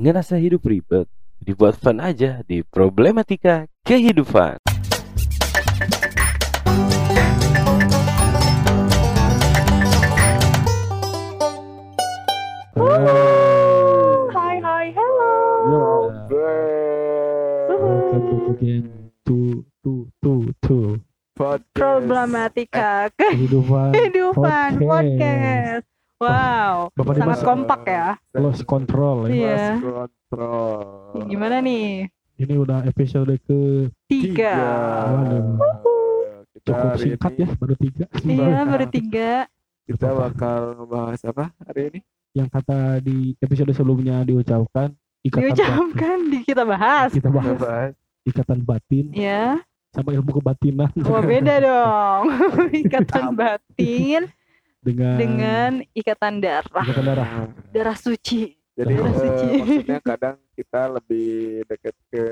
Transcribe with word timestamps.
Ngerasa 0.00 0.40
hidup 0.40 0.64
ribet? 0.64 1.04
Dibuat 1.44 1.76
fun 1.76 2.00
aja 2.00 2.40
di 2.48 2.64
Problematika 2.64 3.68
Kehidupan. 3.84 4.56
Hai 14.32 14.56
hai 14.64 14.86
hello. 14.88 16.08
Again 18.56 19.12
to 19.28 19.60
to 19.84 20.08
to 20.24 20.32
to 20.64 20.76
Problematika 21.76 23.12
kehidupan 23.20 23.92
kehidupan 24.00 24.80
Podcast. 24.80 24.88
podcast. 24.88 25.89
Wow, 26.20 26.92
Bapak 26.92 27.16
sangat 27.16 27.32
Dimas 27.32 27.40
kompak 27.40 27.80
ya. 27.88 28.06
close 28.28 28.60
control 28.60 29.24
ya. 29.24 29.32
Iya. 29.32 29.64
kontrol. 29.80 31.24
Gimana 31.24 31.64
nih? 31.64 32.12
Ini 32.36 32.54
udah 32.60 32.84
episode 32.84 33.40
ke 33.40 33.88
Tiga. 34.04 34.52
Waduh. 35.16 35.56
Kita 36.52 36.76
cukup 36.76 36.92
singkat 37.00 37.32
ini 37.32 37.40
ya, 37.40 37.48
baru 37.56 37.74
tiga. 37.74 38.04
Iya, 38.20 38.58
baru 38.68 38.86
tiga. 38.86 39.30
kita 39.88 40.08
bakal 40.12 40.60
ngebahas 40.76 41.20
apa 41.24 41.44
hari 41.64 41.82
ini? 41.88 42.00
Yang 42.30 42.48
kata 42.52 42.78
di 43.00 43.32
episode 43.40 43.72
sebelumnya 43.72 44.20
diucapkan 44.20 44.92
ikatan 45.24 45.40
batin. 45.40 45.56
Diucapkan 45.56 46.18
di 46.28 46.38
kita 46.44 46.62
bahas. 46.68 47.08
Kita 47.10 47.16
Kita 47.16 47.30
bahas 47.32 47.56
bahas 47.56 47.92
ikatan 48.20 48.58
batin 48.60 49.04
Ya, 49.16 49.56
sama 49.90 50.12
ilmu 50.12 50.36
kebatinan 50.36 50.92
wah 51.00 51.24
beda 51.24 51.54
dong. 51.66 52.22
Ikatan 52.76 53.32
batin 53.32 54.28
dengan 54.80 55.16
dengan 55.20 55.70
ikatan 55.92 56.40
darah, 56.40 56.84
ikatan 56.88 57.04
darah. 57.04 57.30
darah 57.70 57.96
suci. 57.96 58.56
Jadi 58.74 58.92
Darah 58.96 59.12
suci. 59.12 59.46
maksudnya 59.60 60.00
kadang 60.12 60.36
kita 60.56 60.80
lebih 60.88 61.30
dekat 61.68 61.94
ke 62.08 62.24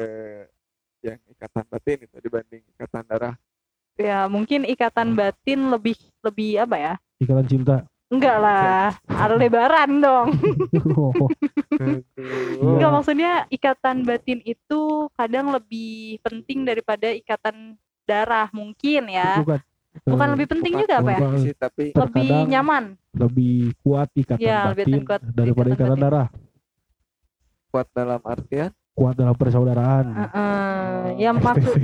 yang 1.04 1.18
ikatan 1.28 1.64
batin 1.68 1.98
itu 2.08 2.16
dibanding 2.18 2.62
ikatan 2.74 3.04
darah. 3.04 3.34
Ya, 3.98 4.24
mungkin 4.30 4.62
ikatan 4.64 5.12
batin 5.12 5.68
lebih 5.68 5.98
lebih 6.24 6.62
apa 6.62 6.76
ya? 6.78 6.94
Ikatan 7.20 7.46
cinta. 7.46 7.76
Enggak 8.08 8.40
lah, 8.40 8.96
ada 9.04 9.34
lebaran 9.36 10.00
dong. 10.00 10.28
Oh, 10.98 12.72
Enggak 12.74 12.90
maksudnya 12.90 13.44
ikatan 13.52 14.02
batin 14.02 14.40
itu 14.42 15.06
kadang 15.14 15.52
lebih 15.52 16.16
penting 16.24 16.64
daripada 16.64 17.12
ikatan 17.12 17.76
darah 18.08 18.48
mungkin 18.56 19.12
ya. 19.12 19.44
bukan. 19.44 19.60
Bukan 20.04 20.24
Eh, 20.24 20.32
lebih 20.32 20.46
penting 20.48 20.72
Bukan- 20.72 20.82
juga 20.84 20.94
apa 20.96 21.10
ya? 21.10 21.18
sih 21.38 21.54
tapi 21.54 21.84
Lebih 21.90 22.28
nyaman. 22.46 22.84
lebih 23.12 23.56
kuat 23.78 24.08
ikatan 24.12 24.38
Ya, 24.38 24.68
lebih 24.68 24.84
batin 24.86 25.02
kuat 25.02 25.20
daripada 25.24 25.68
ikatan 25.68 25.86
ikatan 25.88 25.98
darah. 25.98 26.28
kuat 27.68 27.86
dalam 27.90 28.20
artian 28.22 28.70
Kuat 28.92 29.14
dalam 29.14 29.30
persaudaraan. 29.32 30.10
Heeh, 30.10 30.90
yang 31.20 31.38
maksud 31.38 31.78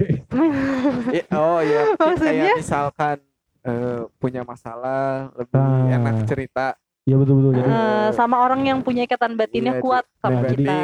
Eh, 1.08 1.22
oh 1.38 1.62
ya 1.64 1.94
Maksudnya? 1.94 2.42
kayak 2.42 2.58
misalkan 2.58 3.16
eh, 3.62 4.00
punya 4.16 4.42
masalah 4.42 5.30
lebih 5.32 5.56
Ah. 5.56 5.94
enak 5.94 6.26
cerita 6.26 6.74
Iya 7.02 7.16
betul 7.16 7.34
betul. 7.38 7.52
Jadi 7.54 7.68
eh, 7.68 8.08
sama 8.10 8.40
orang 8.40 8.60
yang 8.62 8.80
punya 8.80 9.04
ikatan 9.04 9.36
batinnya 9.36 9.76
Iya, 9.76 9.80
kuat 9.80 10.04
sama 10.16 10.40
nah, 10.40 10.48
kita. 10.48 10.76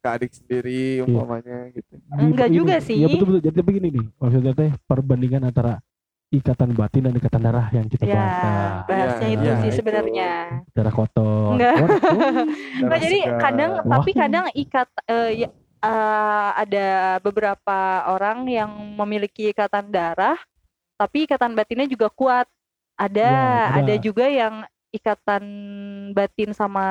ke 0.00 0.08
adik 0.10 0.32
sendiri 0.32 0.82
umpamanya 1.00 1.70
gitu. 1.70 1.94
di- 1.94 2.02
enggak 2.18 2.48
ini- 2.48 2.56
juga 2.56 2.76
sih. 2.80 2.96
Iya 2.96 3.06
betul 3.06 3.26
betul. 3.28 3.42
Jadi 3.44 3.58
begini 3.62 3.88
nih, 3.92 4.06
maksudnya 4.16 4.52
teh 4.52 4.70
perbandingan 4.82 5.42
antara 5.44 5.78
ikatan 6.32 6.72
batin 6.72 7.04
dan 7.04 7.12
ikatan 7.12 7.40
darah 7.40 7.68
yang 7.70 7.86
kita 7.86 8.02
Ya, 8.02 8.16
bahas. 8.16 8.40
Nah, 8.40 8.72
bahasnya 8.88 9.28
Iya, 9.28 9.34
itu 9.34 9.44
iya, 9.44 9.54
sih 9.54 9.68
itu. 9.68 9.76
sebenarnya. 9.78 10.30
darah 10.72 10.90
kotor. 10.90 11.48
Enggak. 11.54 11.76
Enggak 11.76 12.80
Darah 12.82 12.98
jadi 12.98 13.18
segar. 13.22 13.38
kadang 13.38 13.72
Wah. 13.76 13.90
tapi 13.92 14.10
kadang 14.12 14.44
ikat 14.50 14.88
eh, 15.06 15.30
ya, 15.38 15.48
eh, 15.82 16.48
ada 16.56 16.88
beberapa 17.20 17.78
orang 18.08 18.48
yang 18.48 18.70
memiliki 18.96 19.52
ikatan 19.52 19.86
darah 19.86 20.40
tapi 20.96 21.26
ikatan 21.26 21.52
batinnya 21.52 21.84
juga 21.84 22.08
kuat. 22.08 22.48
Ada 22.94 23.20
Ya, 23.20 23.44
ada. 23.68 23.80
ada 23.82 23.94
juga 23.98 24.24
yang 24.24 24.62
ikatan 24.90 25.44
batin 26.12 26.52
sama 26.52 26.86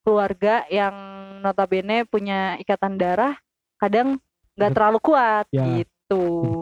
keluarga 0.00 0.62
yang 0.68 0.94
notabene 1.40 2.04
punya 2.04 2.54
ikatan 2.56 2.94
darah 2.94 3.34
kadang 3.76 4.16
nggak 4.54 4.72
terlalu 4.72 4.98
kuat 5.02 5.44
Ya. 5.50 5.64
gitu. 5.82 5.95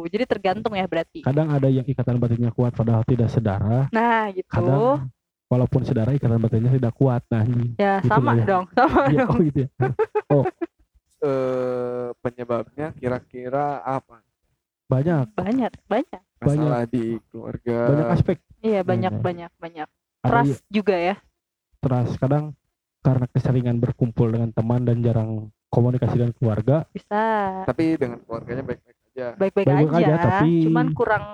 Jadi 0.09 0.25
tergantung 0.25 0.72
ya 0.72 0.88
berarti. 0.88 1.21
kadang 1.21 1.53
ada 1.53 1.69
yang 1.69 1.84
ikatan 1.84 2.16
batinnya 2.16 2.49
kuat 2.49 2.72
padahal 2.72 3.05
tidak 3.05 3.28
sedara. 3.28 3.93
Nah, 3.93 4.32
gitu. 4.32 4.49
Kadang 4.49 5.12
walaupun 5.47 5.84
sedara 5.84 6.10
ikatan 6.12 6.41
batinnya 6.41 6.72
tidak 6.72 6.94
kuat. 6.94 7.21
Nah, 7.28 7.44
ini. 7.44 7.77
ya 7.77 8.00
gitu 8.00 8.09
sama 8.09 8.33
ya. 8.34 8.44
dong, 8.49 8.65
sama 8.72 9.00
Iya, 9.12 9.19
dong. 9.21 9.31
oh 9.31 9.43
gitu 9.43 9.59
ya. 9.60 9.69
eh 11.25 12.09
penyebabnya 12.21 12.87
kira-kira 12.94 13.81
apa? 13.81 14.21
Banyak, 14.84 15.33
Banyak, 15.33 15.72
banyak. 15.88 16.22
Masalah 16.38 16.84
di 16.84 17.16
keluarga. 17.28 17.78
banyak 17.88 18.09
aspek. 18.12 18.37
Iya, 18.60 18.81
banyak 18.84 19.12
Banyak. 19.16 19.25
banyak 19.25 19.53
banyak. 19.59 19.88
Ada 20.21 20.28
Trust 20.44 20.60
juga 20.69 20.97
ya. 20.97 21.16
trust 21.81 22.16
kadang 22.16 22.56
karena 23.00 23.28
keseringan 23.28 23.77
berkumpul 23.77 24.33
dengan 24.33 24.49
teman 24.50 24.84
dan 24.84 25.04
jarang 25.04 25.31
komunikasi 25.69 26.16
dengan 26.16 26.33
keluarga 26.33 26.77
Bisa 26.91 27.21
Tapi 27.69 28.00
dengan 28.00 28.25
keluarganya 28.25 28.65
baik-baik. 28.65 28.97
Baik-baik 29.15 29.65
Baik-baik 29.65 29.89
aja, 29.95 30.07
aja, 30.11 30.15
tapi- 30.37 30.65
cuman 30.65 30.87
kurang 30.91 31.25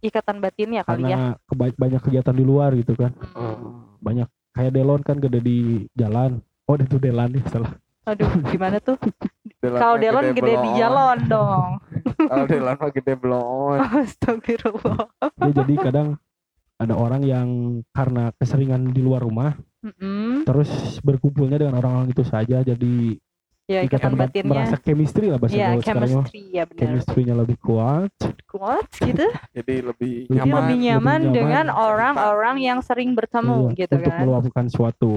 ikatan 0.00 0.36
batinnya 0.38 0.82
kali 0.82 1.02
ya. 1.04 1.08
karena 1.08 1.22
keba- 1.44 1.76
banyak 1.76 2.00
kegiatan 2.00 2.32
di 2.32 2.42
luar 2.42 2.70
gitu 2.72 2.94
kan 2.94 3.12
Hmm. 3.32 3.98
banyak 3.98 4.26
kayak 4.50 4.72
Delon 4.72 5.02
kan 5.02 5.16
gede 5.16 5.40
di 5.40 5.58
jalan 5.92 6.38
oh 6.64 6.74
itu 6.74 6.96
Delan 6.96 7.30
nih 7.30 7.44
salah 7.46 7.72
Aduh, 8.04 8.24
gimana 8.42 8.80
tuh? 8.80 8.96
Kalau 9.60 9.96
Delon 9.96 10.32
gede 10.32 10.40
di 10.48 10.56
belon. 10.64 10.78
jalan 10.78 11.18
dong. 11.28 11.70
Kalau 12.30 12.46
Delon 12.46 12.72
mah 12.74 12.90
gede 12.90 13.14
belon. 13.14 13.78
Astagfirullah. 13.78 15.00
ya 15.20 15.50
jadi 15.52 15.74
kadang 15.78 16.08
ada 16.74 16.94
orang 16.94 17.20
yang 17.22 17.48
karena 17.90 18.32
keseringan 18.32 18.88
di 18.88 19.02
luar 19.02 19.20
rumah 19.20 19.52
Mm-mm. 19.78 20.42
terus 20.42 20.70
berkumpulnya 21.00 21.58
dengan 21.58 21.76
orang-orang 21.76 22.08
itu 22.08 22.22
saja 22.22 22.62
jadi 22.62 23.18
Ya 23.68 23.84
ikatan 23.84 24.16
bat- 24.16 24.32
batinnya. 24.32 24.64
merasa 24.64 24.76
chemistry 24.78 25.28
lah 25.28 25.36
bahasa 25.36 25.52
Ya 25.52 25.66
gaul 25.68 25.84
sekarang 25.84 26.00
chemistry 26.08 26.40
ya 26.48 26.64
benar. 26.64 26.78
chemistry-nya 26.80 27.34
lebih 27.36 27.56
kuat 27.60 28.12
Kuat 28.48 28.88
gitu. 28.96 29.26
Jadi 29.56 29.74
lebih 29.84 30.12
Jadi 30.24 30.32
Jadi 30.32 30.36
nyaman. 30.40 30.56
lebih 30.58 30.76
nyaman 30.80 31.20
nyaman. 31.20 31.34
dengan 31.36 31.66
orang-orang 31.68 32.56
yang 32.58 32.78
sering 32.80 33.12
bertemu 33.12 33.68
Iya, 33.68 33.76
gitu 33.78 33.92
untuk 33.94 34.08
kan. 34.10 34.20
meluapkan 34.20 34.66
suatu 34.66 35.12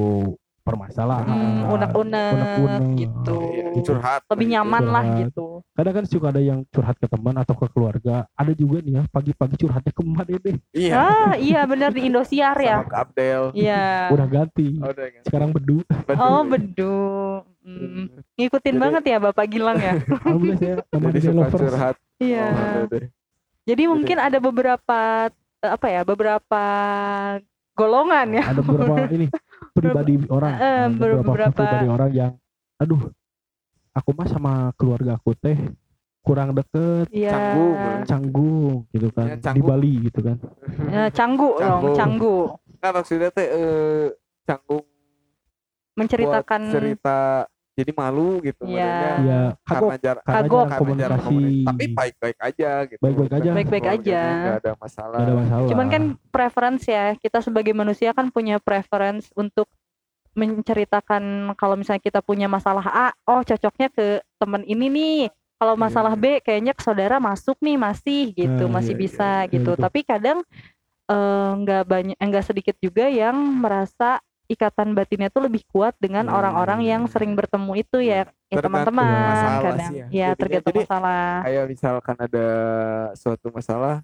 permasalahan 0.62 1.26
Hmm, 1.26 1.70
unek-unek 1.70 2.32
unek-unek. 2.32 2.82
gitu. 2.96 3.38
Iya, 3.52 3.66
curhat. 3.82 4.22
Lebih 4.28 4.48
nyaman 4.50 4.84
lah 4.86 5.04
Curhat. 5.04 5.20
gitu. 5.24 5.46
kadang 5.72 5.94
kan 5.94 6.06
suka 6.06 6.28
ada 6.30 6.40
yang 6.40 6.60
curhat 6.68 6.96
ke 6.96 7.08
teman 7.08 7.36
atau 7.36 7.54
ke 7.54 7.66
keluarga 7.68 8.16
ada 8.32 8.52
juga 8.52 8.78
nih 8.80 8.94
ya 8.94 9.04
pagi-pagi 9.08 9.56
curhatnya 9.58 9.90
ke 9.90 10.02
emak 10.02 10.26
dede 10.28 10.52
Iya. 10.72 10.94
Ah, 10.94 11.34
iya 11.34 11.62
benar 11.64 11.90
di 11.90 12.02
Indosiar 12.04 12.54
ya. 12.56 12.78
Sama 12.78 12.88
ke 12.88 12.98
Abdel. 13.00 13.44
Iya. 13.54 13.86
udah 14.10 14.28
ganti 14.28 14.68
Oh, 14.78 14.88
udah 14.88 15.06
kan. 15.08 15.22
sekarang 15.24 15.50
bedu 15.52 15.78
Oh, 16.14 16.42
bedu. 16.44 17.00
Hmm. 17.62 18.06
Ngikutin 18.36 18.70
Jadi- 18.70 18.82
banget 18.82 19.04
ya 19.08 19.18
Bapak 19.20 19.46
Gilang 19.48 19.78
ya. 19.78 19.94
alhamdulillah 19.98 20.58
saya 20.58 20.76
teman 20.92 21.08
Jadi 21.08 21.14
di 21.14 21.22
suka 21.24 21.36
lovers 21.36 21.62
curhat. 21.62 21.96
Iya. 22.18 22.46
Oh, 22.48 22.86
Dede. 22.86 23.08
Jadi 23.64 23.84
mungkin 23.86 24.18
ada 24.18 24.38
beberapa 24.38 25.00
eh, 25.60 25.72
apa 25.72 25.88
ya, 25.88 26.02
beberapa 26.04 26.64
golongan 27.72 28.28
ya. 28.32 28.44
ada 28.48 28.62
beberapa 28.62 29.06
ini 29.16 29.28
pribadi 29.74 30.14
orang 30.28 30.54
Eh, 30.54 30.60
Nah, 30.62 30.88
beberapa, 30.90 31.24
beberapa- 31.26 31.56
pribadi 31.56 31.88
orang 31.88 32.12
yang 32.12 32.32
aduh 32.78 33.02
aku 33.92 34.10
mah 34.12 34.28
sama 34.28 34.54
keluarga 34.74 35.16
aku 35.16 35.32
teh 35.34 35.58
kurang 36.22 36.54
deket 36.54 37.10
Iya. 37.10 37.32
Canggung. 37.32 37.76
canggung 38.06 38.74
gitu 38.90 39.08
kan 39.10 39.26
Ya, 39.28 39.36
di 39.36 39.42
canggung. 39.42 39.68
Bali 39.68 39.94
gitu 40.04 40.20
kan 40.22 40.38
Eh, 40.88 41.10
canggu 41.12 41.50
dong, 41.56 41.82
Canggu. 41.82 41.96
canggu. 41.96 42.36
Nah, 42.78 42.92
maksudnya 42.92 43.30
teh 43.30 43.48
eh, 43.48 44.06
canggung 44.44 44.86
Menceritakan 45.92 46.62
buat 46.62 46.74
cerita 46.74 47.20
jadi 47.72 47.92
malu 47.92 48.40
gitu 48.42 48.68
Iya. 48.68 48.84
modelnya. 48.84 49.16
ya 49.24 49.42
karena 49.64 49.80
kagok 49.82 49.96
jar 49.98 50.18
karena 50.20 50.36
Kagok. 50.44 50.66
karena 50.68 50.72
jarang 50.94 51.20
komunikasi 51.22 51.24
komunikasi. 51.24 51.66
tapi 51.66 51.86
baik-baik 51.90 52.38
aja 52.40 52.72
gitu 52.86 53.02
Baik-baik 53.02 53.32
aja. 53.32 53.50
Baik-baik 53.50 53.84
Keluarganya 53.84 54.12
aja. 54.12 54.42
nggak 54.44 54.58
ada 54.60 54.72
masalah 54.76 55.18
Gak 55.18 55.24
ada 55.24 55.36
masalah 55.38 55.68
Cuman 55.68 55.88
kan 55.88 56.04
preference 56.30 56.84
ya, 56.86 57.06
kita 57.16 57.40
sebagai 57.40 57.74
manusia 57.74 58.10
kan 58.12 58.28
punya 58.28 58.56
preference 58.58 59.32
untuk 59.34 59.72
menceritakan 60.32 61.24
kalau 61.54 61.76
misalnya 61.76 62.00
kita 62.00 62.20
punya 62.20 62.48
masalah 62.48 62.86
A, 62.86 63.08
oh 63.28 63.42
cocoknya 63.42 63.92
ke 63.92 64.20
temen 64.38 64.64
ini 64.64 64.88
nih. 64.88 65.22
Kalau 65.56 65.76
masalah 65.76 66.16
Iya. 66.16 66.40
B 66.40 66.42
kayaknya 66.42 66.74
ke 66.74 66.82
saudara 66.82 67.20
masuk 67.20 67.60
nih 67.60 67.78
masih 67.78 68.34
gitu, 68.34 68.66
Nah, 68.66 68.74
masih 68.74 68.96
iya, 68.96 69.02
bisa 69.02 69.28
iya, 69.28 69.42
iya, 69.46 69.52
gitu. 69.52 69.72
betul. 69.76 69.84
Tapi 69.84 70.00
kadang 70.02 70.40
eh, 71.06 71.52
nggak 71.60 71.84
banyak 71.84 72.18
enggak 72.18 72.46
sedikit 72.48 72.76
juga 72.80 73.06
yang 73.06 73.36
merasa 73.36 74.24
ikatan 74.52 74.92
batinnya 74.92 75.28
tuh 75.28 75.48
lebih 75.48 75.64
kuat 75.66 75.96
dengan 75.96 76.28
Hmm. 76.28 76.36
orang-orang 76.36 76.84
yang 76.84 77.02
sering 77.08 77.32
bertemu 77.32 77.72
itu 77.78 77.98
ya, 78.00 78.28
ya 78.46 78.54
Tergantung 78.54 78.92
teman-teman 78.92 79.08
masalah 79.26 79.62
kadang. 79.64 79.88
sih 79.88 79.98
ya. 79.98 80.06
Ya, 80.12 80.28
tergantung 80.34 80.68
jadi 80.70 80.82
masalah. 80.84 81.24
kayak 81.42 81.66
misalkan 81.68 82.16
ada 82.20 82.48
suatu 83.14 83.48
masalah 83.50 83.96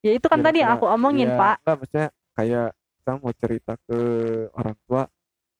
Ya 0.00 0.12
itu 0.12 0.26
kan 0.26 0.38
tadi 0.38 0.62
yang 0.62 0.70
aku 0.70 0.86
omongin, 0.86 1.26
iya, 1.26 1.34
Pak. 1.34 1.56
enggak 1.58 1.76
maksudnya 1.76 2.06
kayak 2.32 2.68
kita 2.94 3.10
mau 3.16 3.32
cerita 3.32 3.72
ke 3.80 3.98
orang 4.52 4.76
tua 4.80 5.02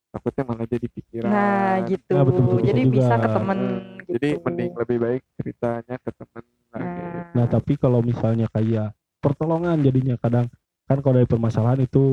takutnya 0.07 0.43
malah 0.45 0.63
jadi 0.65 0.87
pikiran 0.87 1.27
Nah, 1.27 1.73
gitu. 1.83 2.11
Ya, 2.11 2.23
betul, 2.23 2.41
betul, 2.47 2.59
Jadi 2.63 2.81
bisa 2.87 3.13
ke 3.13 3.27
temen 3.27 3.59
Eh, 3.59 3.75
gitu. 3.99 4.11
jadi 4.13 4.29
mending 4.39 4.71
lebih 4.73 4.97
baik 4.97 5.21
ceritanya 5.35 5.95
ke 5.97 6.09
temen 6.11 6.43
lagi 6.69 7.01
Nah 7.33 7.45
tapi 7.45 7.73
kalau 7.75 7.99
misalnya 7.99 8.47
kayak 8.47 8.87
pertolongan 9.17 9.81
jadinya 9.81 10.15
kadang 10.15 10.47
kan 10.85 10.97
kalau 10.97 11.15
dari 11.17 11.27
permasalahan 11.27 11.81
itu 11.81 12.03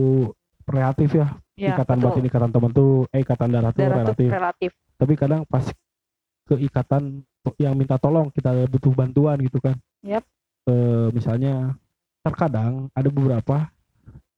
relatif 0.65 1.11
ya 1.15 1.27
ya, 1.55 1.75
ikatan 1.75 1.97
betul. 1.99 2.07
batin 2.11 2.25
ikatan 2.27 2.51
teman 2.51 2.71
tuh 2.71 2.91
eh 3.11 3.21
ikatan 3.21 3.49
darah 3.49 3.71
tuh 3.71 3.81
Darah 3.81 3.93
tuh 3.93 4.03
relatif 4.03 4.29
relatif. 4.31 4.71
tapi 4.97 5.13
kadang 5.15 5.41
pas 5.45 5.65
ke 6.45 6.55
ikatan 6.61 7.03
yang 7.57 7.75
minta 7.77 7.97
tolong 7.97 8.29
kita 8.29 8.65
butuh 8.69 8.93
bantuan 8.93 9.37
gitu 9.39 9.61
kan 9.61 9.77
Yap. 10.01 10.25
Eh, 10.65 11.09
misalnya 11.13 11.77
terkadang 12.21 12.89
ada 12.91 13.09
beberapa 13.09 13.69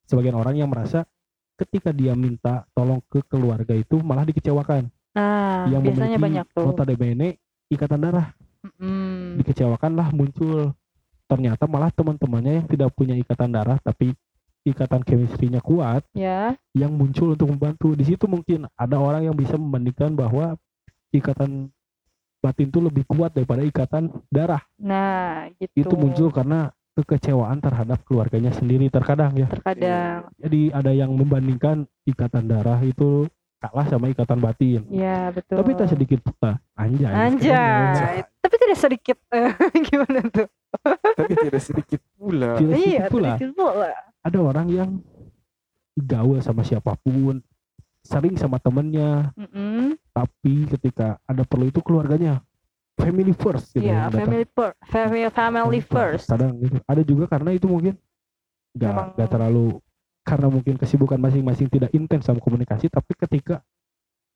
sebagian 0.05 0.35
orang 0.35 0.59
yang 0.59 0.67
merasa 0.67 1.07
ketika 1.55 1.91
dia 1.91 2.13
minta 2.13 2.67
tolong 2.73 2.99
ke 3.07 3.23
keluarga 3.27 3.73
itu 3.73 3.99
malah 4.03 4.27
dikecewakan 4.27 4.91
Nah, 5.17 5.65
yang 5.73 5.81
biasanya 5.81 6.21
memiliki 6.21 6.25
banyak 6.29 6.47
tuh. 6.53 6.65
notabene 6.69 7.29
ikatan 7.69 8.01
darah 8.01 8.29
Mm, 8.83 9.39
dikecewakan 9.39 9.93
lah 9.95 10.11
muncul 10.11 10.75
ternyata 11.31 11.71
malah 11.71 11.87
teman-temannya 11.95 12.53
yang 12.59 12.67
tidak 12.67 12.91
punya 12.93 13.15
ikatan 13.15 13.55
darah 13.55 13.79
tapi 13.79 14.11
ikatan 14.67 15.01
chemistry-nya 15.01 15.63
kuat 15.63 16.03
ya, 16.11 16.59
yang 16.75 16.91
muncul 16.91 17.33
untuk 17.33 17.47
membantu 17.47 17.95
di 17.95 18.03
situ 18.03 18.27
mungkin 18.27 18.67
ada 18.75 18.99
orang 18.99 19.23
yang 19.23 19.33
bisa 19.33 19.55
membandingkan 19.55 20.13
bahwa 20.13 20.59
ikatan 21.15 21.71
batin 22.37 22.67
itu 22.69 22.79
lebih 22.79 23.07
kuat 23.07 23.31
daripada 23.31 23.63
ikatan 23.63 24.11
darah 24.27 24.61
nah 24.77 25.47
gitu. 25.57 25.87
itu 25.87 25.95
muncul 25.95 26.29
karena 26.29 26.71
kekecewaan 26.93 27.61
terhadap 27.61 28.03
keluarganya 28.03 28.51
sendiri 28.51 28.89
terkadang 28.89 29.37
ya 29.37 29.47
terkadang. 29.47 30.27
jadi 30.37 30.61
ada 30.73 30.91
yang 30.91 31.13
membandingkan 31.13 31.87
ikatan 32.03 32.47
darah 32.47 32.81
itu 32.81 33.29
kalah 33.57 33.87
sama 33.89 34.13
ikatan 34.13 34.39
batin 34.39 34.83
Ya 34.91 35.33
betul. 35.33 35.57
tapi 35.59 35.71
tak 35.75 35.89
sedikit 35.89 36.21
pula 36.23 36.61
anjay 36.75 37.09
Anjay. 37.09 38.15
Tapi 38.37 38.55
tidak 38.63 38.79
sedikit. 38.79 39.17
eh, 39.35 39.51
Gimana 39.91 40.21
tuh? 40.31 40.47
tapi 41.19 41.35
tidak 41.35 41.63
sedikit 41.65 42.01
pula 42.15 42.61
Tidak 42.63 42.77
sedikit 42.79 42.87
Iya, 42.87 43.03
pula 43.11 43.31
sedikit 43.35 43.51
pula. 43.57 43.91
Ada 44.27 44.39
orang 44.43 44.67
yang 44.69 44.91
gaul 45.95 46.43
sama 46.43 46.61
siapa 46.61 46.99
pun 46.99 47.39
sering 48.03 48.35
sama 48.35 48.59
temennya 48.59 49.31
Mm-mm. 49.35 49.95
tapi 50.11 50.67
ketika 50.69 51.19
ada 51.25 51.43
perlu 51.43 51.71
itu 51.71 51.79
keluarganya 51.81 52.43
family 52.97 53.33
first 53.33 53.71
gitu 53.71 53.87
datang. 53.87 54.25
family 54.25 54.47
first. 54.47 54.77
Family, 54.89 55.23
family 55.29 55.81
first. 55.83 56.27
kadang 56.27 56.53
gitu 56.59 56.79
ada 56.85 57.03
juga 57.03 57.25
karena 57.27 57.51
itu 57.53 57.67
mungkin 57.67 57.95
nggak 58.73 59.17
nggak 59.17 59.29
terlalu 59.31 59.79
karena 60.23 60.47
mungkin 60.51 60.75
kesibukan 60.77 61.17
masing-masing 61.17 61.71
tidak 61.71 61.91
intens 61.95 62.27
sama 62.27 62.43
komunikasi 62.43 62.91
tapi 62.91 63.15
ketika 63.17 63.63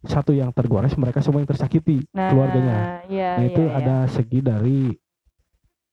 satu 0.01 0.33
yang 0.33 0.49
tergores 0.51 0.97
mereka 0.97 1.21
semua 1.21 1.45
yang 1.45 1.51
tersakiti 1.51 2.09
Nah, 2.11 2.33
keluarganya 2.33 3.05
Iya, 3.05 3.31
nah 3.37 3.45
itu 3.45 3.63
iya, 3.63 3.71
iya. 3.71 3.79
ada 3.85 3.97
segi 4.09 4.39
dari 4.41 4.81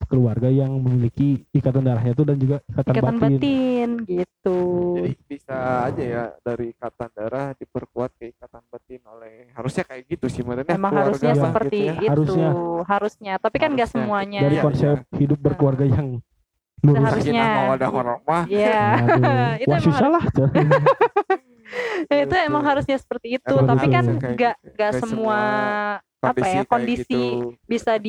keluarga 0.07 0.47
yang 0.47 0.71
memiliki 0.79 1.43
ikatan 1.51 1.83
darahnya 1.83 2.15
itu 2.15 2.23
dan 2.23 2.37
juga 2.39 2.57
ikatan, 2.71 2.93
ikatan 2.95 3.15
batin. 3.19 3.35
batin 3.37 3.89
gitu. 4.07 4.59
jadi 4.95 5.11
bisa 5.27 5.57
aja 5.91 6.03
ya 6.03 6.23
dari 6.39 6.71
ikatan 6.71 7.09
darah 7.11 7.47
diperkuat 7.59 8.11
ke 8.15 8.31
ikatan 8.31 8.63
batin 8.71 9.01
oleh 9.03 9.51
harusnya 9.51 9.83
kayak 9.83 10.03
gitu 10.07 10.25
sih 10.31 10.41
sebenarnya 10.47 10.79
Emang 10.79 10.93
harusnya 10.95 11.33
mah 11.35 11.45
seperti 11.51 11.79
gitu 11.83 11.91
ya. 11.91 11.95
itu. 11.99 12.07
Harusnya. 12.07 12.49
Harusnya. 12.87 13.33
Tapi 13.41 13.57
kan 13.59 13.69
nggak 13.75 13.89
semuanya. 13.91 14.39
dari 14.47 14.57
Iya, 14.57 14.63
konsep 14.63 14.97
hidup 15.19 15.39
berkeluarga 15.43 15.85
yang 15.85 16.07
lurus 16.85 17.03
Seharusnya. 17.03 17.45
Mawaddah 17.67 17.89
warahmah 17.91 18.43
Iya. 18.47 18.81
Itu 19.63 19.71
wah 19.73 19.79
emang 19.79 19.81
susah 19.83 20.09
lah 20.13 20.23
itu 22.07 22.35
emang 22.47 22.63
harusnya 22.63 22.95
seperti 22.95 23.35
itu. 23.35 23.51
Emang 23.59 23.75
Tapi 23.75 23.85
kan 23.91 24.05
nggak 24.07 24.55
gitu. 24.55 24.71
nggak 24.71 24.91
Kayak 24.95 25.01
semua 25.03 25.39
apa 26.17 26.45
ya 26.49 26.63
kondisi 26.65 27.05
gitu, 27.13 27.53
bisa 27.69 27.99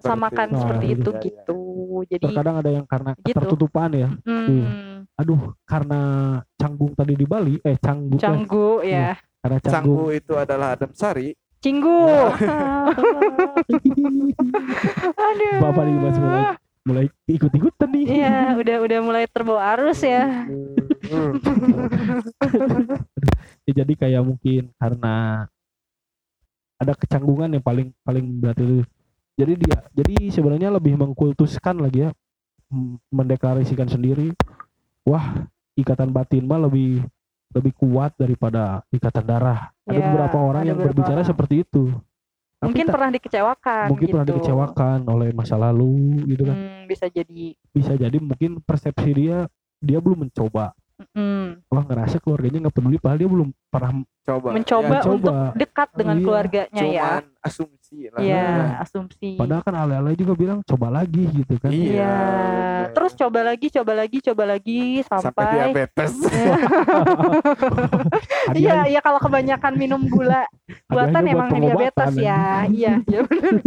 disamakan 0.00 0.48
Nah, 0.50 0.58
seperti 0.64 0.86
iya, 0.88 0.96
itu 0.96 1.10
iya. 1.12 1.20
gitu. 1.28 1.60
Jadi 2.08 2.24
terkadang 2.24 2.56
ada 2.64 2.70
yang 2.72 2.86
karena 2.88 3.12
Gitu. 3.20 3.36
tertutupan 3.36 3.92
ya 3.92 4.08
hmm, 4.24 5.04
aduh 5.14 5.52
karena 5.68 6.00
canggung 6.56 6.96
tadi 6.96 7.12
di 7.12 7.28
Bali 7.28 7.60
eh 7.60 7.76
canggung 7.76 8.16
eh, 8.16 8.24
canggu 8.24 8.80
ya. 8.80 9.12
karena 9.44 9.58
Sanggu 9.60 9.68
canggung 9.68 10.08
itu 10.16 10.32
adalah 10.40 10.72
Adam 10.72 10.88
Sari 10.96 11.36
Cinggu. 11.60 11.92
Aduh. 15.28 15.56
Bapak 15.60 15.84
mas 15.84 16.16
mulai 16.16 16.56
mulai 16.80 17.04
ikut-ikutan 17.28 17.92
nih 17.92 18.24
Iya, 18.24 18.56
udah 18.56 18.76
udah 18.80 18.98
mulai 19.04 19.28
terbawa 19.28 19.76
arus 19.76 20.00
ya. 20.00 20.24
Ya, 23.68 23.84
jadi 23.84 23.92
kayak 23.94 24.22
mungkin 24.24 24.72
karena 24.80 25.46
ada 26.80 26.92
kecanggungan 26.96 27.52
yang 27.54 27.62
paling 27.62 27.92
paling 28.02 28.24
berat 28.40 28.56
itu 28.58 28.82
jadi 29.34 29.52
dia 29.54 29.76
jadi 29.92 30.14
sebenarnya 30.28 30.70
lebih 30.70 30.94
mengkultuskan 30.94 31.76
lagi 31.76 32.06
ya 32.06 32.10
mendeklarasikan 33.08 33.86
sendiri 33.86 34.30
wah 35.02 35.46
ikatan 35.74 36.08
batin 36.08 36.44
mah 36.44 36.60
lebih 36.60 37.02
lebih 37.50 37.72
kuat 37.74 38.14
daripada 38.14 38.86
ikatan 38.88 39.24
darah 39.24 39.74
ada 39.82 39.90
Ya, 39.90 40.06
beberapa 40.06 40.38
orang 40.38 40.62
ada 40.62 40.68
yang 40.68 40.78
beberapa 40.78 40.94
berbicara 40.94 41.20
orang. 41.20 41.28
seperti 41.28 41.54
itu 41.60 41.84
Tapi 42.60 42.66
Mungkin 42.68 42.84
tak- 42.84 42.94
pernah 42.94 43.10
dikecewakan 43.10 43.86
mungkin 43.88 44.04
gitu. 44.04 44.12
pernah 44.12 44.28
dikecewakan 44.28 44.98
oleh 45.04 45.28
masa 45.32 45.56
lalu 45.56 45.94
gitu 46.28 46.42
kan 46.44 46.56
Hmm, 46.56 46.82
bisa 46.86 47.06
jadi 47.08 47.44
bisa 47.68 47.92
jadi 47.94 48.16
mungkin 48.16 48.60
persepsi 48.60 49.10
dia 49.10 49.50
dia 49.78 49.98
belum 49.98 50.28
mencoba 50.28 50.76
mm, 51.10 51.46
wah 51.66 51.82
ngerasa 51.82 52.16
keluarganya 52.18 52.58
nggak 52.62 52.74
peduli 52.74 52.96
padahal 52.96 53.18
dia 53.18 53.28
belum 53.28 53.48
pernah 53.66 53.92
coba 54.20 54.48
mencoba 54.52 54.88
Ya, 54.90 55.00
coba. 55.00 55.12
untuk 55.12 55.34
dekat 55.56 55.88
dengan 55.92 56.14
Iya. 56.14 56.22
keluarganya 56.22 56.82
ya. 56.82 57.02
cuman 57.10 57.24
asumsi 57.40 57.98
lah 58.06 58.20
Iya, 58.20 58.44
Nah, 58.46 58.72
asumsi. 58.80 59.30
padahal 59.34 59.62
kan 59.62 59.74
ale-ale 59.74 60.12
juga 60.12 60.32
bilang 60.34 60.58
coba 60.62 60.86
lagi 60.90 61.24
gitu 61.26 61.54
kan 61.56 61.70
Iya. 61.70 61.88
Iya. 61.90 62.12
bener. 62.12 62.88
Terus 62.90 63.12
coba 63.14 63.40
lagi, 63.44 63.66
coba 63.70 63.92
lagi, 63.94 64.18
coba 64.20 64.44
lagi 64.46 64.80
sampai 65.02 65.24
sampai 65.26 65.44
diabetes 65.52 66.12
Hadiah- 68.46 68.54
Iya, 68.54 68.78
iya 68.88 69.00
kalau 69.00 69.18
kebanyakan 69.18 69.72
minum 69.74 70.02
gula 70.04 70.44
buatan 70.86 71.22
emang 71.24 71.48
diabetes 71.50 72.14
ya. 72.14 72.66
Iya, 72.66 72.92
iya 73.02 73.20
benar. 73.22 73.60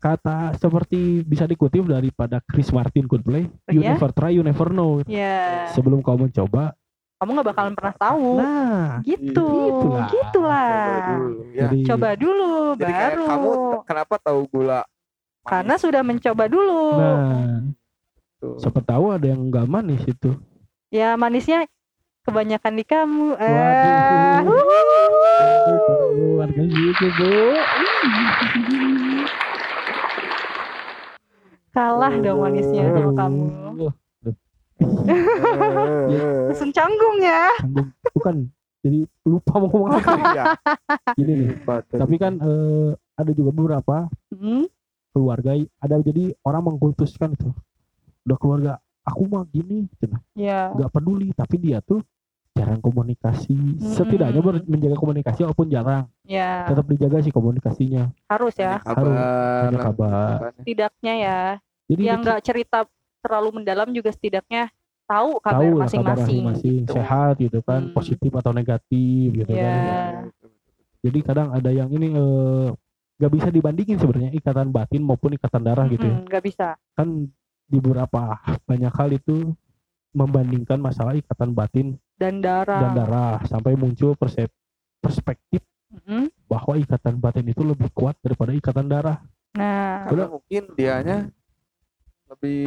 Kata 0.00 0.56
seperti 0.56 0.98
bisa 1.20 1.44
dikutip 1.44 1.84
daripada 1.84 2.40
Chris 2.42 2.68
Martin 2.68 3.04
Coldplay 3.04 3.44
you 3.68 3.78
Iya? 3.78 3.94
never 3.94 4.10
try 4.10 4.32
you 4.32 4.40
never 4.40 4.68
know 4.68 5.04
Iya. 5.04 5.68
sebelum 5.70 6.00
kau 6.00 6.16
mencoba 6.16 6.72
Kamu 7.14 7.30
nggak 7.30 7.46
bakalan 7.46 7.74
pernah 7.74 7.94
tahu. 7.94 8.26
nah 8.34 9.04
Gitu. 9.04 9.44
Itulah. 9.68 10.08
Gitulah. 10.08 10.72
Coba 10.72 11.04
dulu, 11.06 11.28
ya. 11.46 11.60
jadi 11.60 11.78
Coba 11.84 12.08
dulu 12.14 12.50
jadi 12.74 12.88
kayak 12.90 13.10
baru. 13.12 13.24
kamu 13.26 13.50
kenapa 13.84 14.14
tahu 14.18 14.40
gula 14.48 14.80
Karena 15.42 15.74
sudah 15.76 16.00
mencoba 16.00 16.44
dulu. 16.46 16.80
nah 16.96 17.60
Tuh. 18.36 18.56
siapa 18.56 18.80
tahu 18.80 19.12
ada 19.12 19.26
yang 19.26 19.46
nggak 19.46 19.66
manis 19.66 20.00
itu 20.02 20.32
Ya 20.88 21.12
manisnya 21.14 21.68
kebanyakan 22.22 22.72
di 22.74 22.84
kamu. 22.84 23.36
Eh. 23.36 23.46
Waduh. 23.46 24.48
wuh. 24.48 24.64
keluarga 26.10 26.62
gitu 26.64 27.06
bu 27.12 27.32
Kalah 31.80 32.12
dong 32.14 32.38
manisnya 32.38 32.92
sama 32.92 33.10
kamu. 33.16 33.44
Aduh, 33.72 33.92
Eh, 36.10 36.46
Langsung 36.46 36.68
canggung 36.70 37.16
ya. 37.18 37.48
canggung. 37.56 37.88
bukan 38.10 38.34
jadi 38.80 38.98
lupa 39.22 39.52
mau 39.54 39.68
ngomong 39.68 39.88
apa 39.90 40.12
iya. 40.26 40.44
gini 41.12 41.32
nih 41.38 41.48
tapi 41.90 42.16
kan 42.16 42.36
eh, 42.36 42.90
ada 43.14 43.30
juga 43.30 43.50
beberapa 43.50 43.96
Hmm, 44.30 44.64
keluarga 45.10 45.52
ada 45.78 45.96
jadi 46.00 46.32
orang 46.42 46.62
mengkultuskan 46.66 47.32
itu 47.32 47.48
udah 48.22 48.36
keluarga 48.36 48.72
aku 49.02 49.24
mah 49.26 49.44
gini 49.46 49.84
cina. 49.96 50.20
ya. 50.32 50.72
nggak 50.72 50.90
peduli 50.90 51.28
tapi 51.30 51.56
dia 51.58 51.80
tuh 51.80 52.00
jarang 52.50 52.80
komunikasi 52.80 53.56
setidaknya 53.78 54.40
ber- 54.40 54.64
menjaga 54.64 54.96
komunikasi 54.96 55.38
walaupun 55.42 55.68
jarang 55.68 56.04
Ya, 56.22 56.64
tetap 56.64 56.86
dijaga 56.86 57.20
sih 57.20 57.30
komunikasinya 57.30 58.08
harus 58.26 58.54
ya. 58.54 58.80
Harus 58.80 59.12
kabar 59.12 59.72
kabar 59.76 60.38
Setidaknya 60.56 61.14
ya. 61.16 61.40
Jadi 61.90 62.02
Yang 62.06 62.20
nggak 62.22 62.40
cerita 62.42 62.78
terlalu 63.20 63.48
mendalam 63.52 63.90
juga 63.90 64.08
setidaknya 64.08 64.70
tahu 65.04 65.42
kabar 65.42 65.58
tahu 65.58 65.70
lah 65.76 65.88
kabar 65.90 66.16
masing-masing. 66.16 66.80
gitu. 66.80 66.94
sehat 66.94 67.34
gitu 67.36 67.58
kan 67.60 67.80
Hmm. 67.82 67.92
positif 67.92 68.30
atau 68.32 68.50
negatif 68.50 69.26
gitu 69.34 69.50
Iya. 69.50 69.66
kan 69.66 70.12
jadi 71.00 71.18
kadang 71.20 71.48
ada 71.50 71.68
yang 71.68 71.90
ini 71.90 72.08
eh, 72.12 72.68
nggak 73.18 73.32
bisa 73.32 73.48
dibandingin 73.48 73.98
sebenarnya 73.98 74.32
ikatan 74.32 74.70
batin 74.70 75.02
maupun 75.02 75.34
ikatan 75.34 75.60
darah 75.60 75.84
gitu 75.86 76.04
ya 76.04 76.16
nggak 76.22 76.42
bisa. 76.42 76.78
kan 76.94 77.08
di 77.66 77.78
beberapa 77.78 78.38
banyak 78.64 78.92
hal 78.92 79.10
itu 79.10 79.52
membandingkan 80.10 80.78
masalah 80.78 81.12
ikatan 81.12 81.50
batin 81.50 81.86
Dan 82.14 82.38
darah. 82.38 82.80
dan 82.80 82.92
darah 82.94 83.36
sampai 83.44 83.74
muncul 83.74 84.14
persep 84.14 84.50
perspektif 84.98 85.62
Mm-mm. 85.90 86.30
bahwa 86.46 86.76
ikatan 86.76 87.16
batin 87.16 87.46
itu 87.46 87.62
lebih 87.62 87.90
kuat 87.90 88.14
daripada 88.18 88.52
ikatan 88.52 88.86
darah. 88.86 89.18
Nah, 89.52 90.06
karena 90.06 90.26
mungkin 90.28 90.62
dianya 90.72 91.18
lebih 92.30 92.62